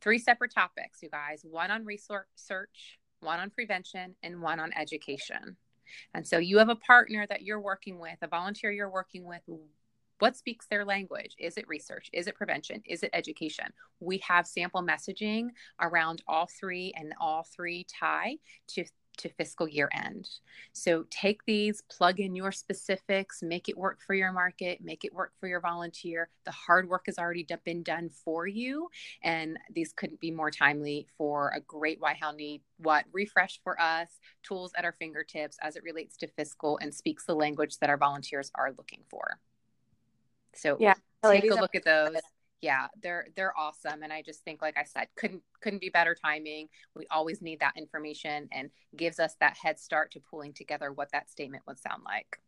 Three 0.00 0.18
separate 0.18 0.54
topics, 0.54 1.02
you 1.02 1.10
guys 1.10 1.42
one 1.44 1.70
on 1.70 1.84
research, 1.84 2.26
one 3.20 3.40
on 3.40 3.50
prevention, 3.50 4.14
and 4.22 4.40
one 4.40 4.60
on 4.60 4.72
education. 4.76 5.56
And 6.14 6.26
so 6.26 6.38
you 6.38 6.58
have 6.58 6.68
a 6.68 6.76
partner 6.76 7.26
that 7.28 7.42
you're 7.42 7.60
working 7.60 7.98
with, 7.98 8.18
a 8.22 8.28
volunteer 8.28 8.70
you're 8.70 8.90
working 8.90 9.24
with 9.24 9.42
what 10.18 10.36
speaks 10.36 10.66
their 10.66 10.84
language? 10.84 11.34
Is 11.38 11.56
it 11.56 11.68
research? 11.68 12.08
Is 12.12 12.26
it 12.26 12.34
prevention? 12.34 12.82
Is 12.86 13.02
it 13.02 13.10
education? 13.12 13.66
We 14.00 14.18
have 14.18 14.46
sample 14.46 14.82
messaging 14.82 15.48
around 15.80 16.22
all 16.26 16.46
three, 16.46 16.92
and 16.96 17.12
all 17.20 17.46
three 17.54 17.84
tie 17.84 18.36
to 18.68 18.84
to 19.18 19.28
fiscal 19.30 19.68
year 19.68 19.88
end. 19.92 20.28
So 20.72 21.04
take 21.10 21.44
these, 21.44 21.82
plug 21.82 22.20
in 22.20 22.34
your 22.34 22.52
specifics, 22.52 23.42
make 23.42 23.68
it 23.68 23.76
work 23.76 24.00
for 24.06 24.14
your 24.14 24.32
market, 24.32 24.80
make 24.82 25.04
it 25.04 25.14
work 25.14 25.32
for 25.40 25.48
your 25.48 25.60
volunteer. 25.60 26.28
The 26.44 26.50
hard 26.52 26.88
work 26.88 27.04
has 27.06 27.18
already 27.18 27.46
been 27.64 27.82
done 27.82 28.10
for 28.10 28.46
you, 28.46 28.88
and 29.22 29.58
these 29.74 29.92
couldn't 29.92 30.20
be 30.20 30.30
more 30.30 30.50
timely 30.50 31.06
for 31.16 31.52
a 31.54 31.60
great 31.60 32.00
why, 32.00 32.16
how, 32.18 32.32
need, 32.32 32.62
what 32.78 33.04
refresh 33.12 33.60
for 33.62 33.80
us, 33.80 34.08
tools 34.42 34.72
at 34.76 34.84
our 34.84 34.92
fingertips 34.98 35.56
as 35.62 35.76
it 35.76 35.82
relates 35.82 36.16
to 36.18 36.26
fiscal 36.26 36.78
and 36.78 36.94
speaks 36.94 37.24
the 37.24 37.34
language 37.34 37.78
that 37.78 37.90
our 37.90 37.96
volunteers 37.96 38.50
are 38.54 38.72
looking 38.76 39.00
for. 39.08 39.38
So 40.54 40.76
yeah, 40.80 40.94
take 41.24 41.50
a 41.50 41.54
look 41.54 41.74
at 41.74 41.84
those. 41.84 42.16
Yeah, 42.62 42.86
they're 43.02 43.26
they're 43.36 43.56
awesome, 43.56 44.02
and 44.02 44.12
I 44.12 44.22
just 44.22 44.42
think, 44.42 44.62
like 44.62 44.78
I 44.78 44.84
said, 44.84 45.08
couldn't 45.16 45.42
couldn't 45.60 45.80
be 45.80 45.90
better 45.90 46.14
timing. 46.14 46.68
We 46.94 47.06
always 47.10 47.42
need 47.42 47.60
that 47.60 47.74
information, 47.76 48.48
and 48.50 48.70
gives 48.96 49.20
us 49.20 49.36
that 49.40 49.56
head 49.56 49.78
start 49.78 50.12
to 50.12 50.20
pulling 50.20 50.54
together 50.54 50.92
what 50.92 51.12
that 51.12 51.30
statement 51.30 51.64
would 51.66 51.78
sound 51.78 52.02
like. 52.04 52.40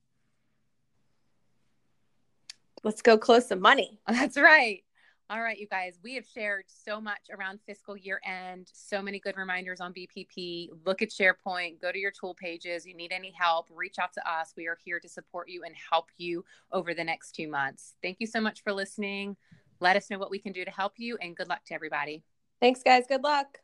Let's 2.84 3.02
go 3.02 3.18
close 3.18 3.48
some 3.48 3.60
money. 3.60 3.98
That's 4.08 4.38
right. 4.38 4.82
All 5.30 5.42
right, 5.42 5.58
you 5.58 5.66
guys, 5.66 5.98
we 6.02 6.14
have 6.14 6.24
shared 6.24 6.64
so 6.68 7.02
much 7.02 7.28
around 7.30 7.60
fiscal 7.66 7.98
year 7.98 8.18
end, 8.24 8.70
so 8.72 9.02
many 9.02 9.20
good 9.20 9.36
reminders 9.36 9.78
on 9.78 9.92
BPP. 9.92 10.70
Look 10.86 11.02
at 11.02 11.10
SharePoint, 11.10 11.82
go 11.82 11.92
to 11.92 11.98
your 11.98 12.12
tool 12.18 12.34
pages. 12.34 12.86
You 12.86 12.96
need 12.96 13.12
any 13.12 13.34
help, 13.38 13.68
reach 13.70 13.98
out 13.98 14.14
to 14.14 14.26
us. 14.26 14.54
We 14.56 14.68
are 14.68 14.78
here 14.82 14.98
to 14.98 15.06
support 15.06 15.50
you 15.50 15.64
and 15.64 15.74
help 15.90 16.06
you 16.16 16.46
over 16.72 16.94
the 16.94 17.04
next 17.04 17.32
two 17.32 17.46
months. 17.46 17.92
Thank 18.02 18.20
you 18.20 18.26
so 18.26 18.40
much 18.40 18.62
for 18.62 18.72
listening. 18.72 19.36
Let 19.80 19.96
us 19.96 20.10
know 20.10 20.18
what 20.18 20.30
we 20.30 20.38
can 20.38 20.52
do 20.52 20.64
to 20.64 20.70
help 20.70 20.94
you, 20.96 21.16
and 21.20 21.36
good 21.36 21.48
luck 21.48 21.64
to 21.66 21.74
everybody. 21.74 22.24
Thanks, 22.60 22.82
guys. 22.82 23.04
Good 23.08 23.22
luck. 23.22 23.58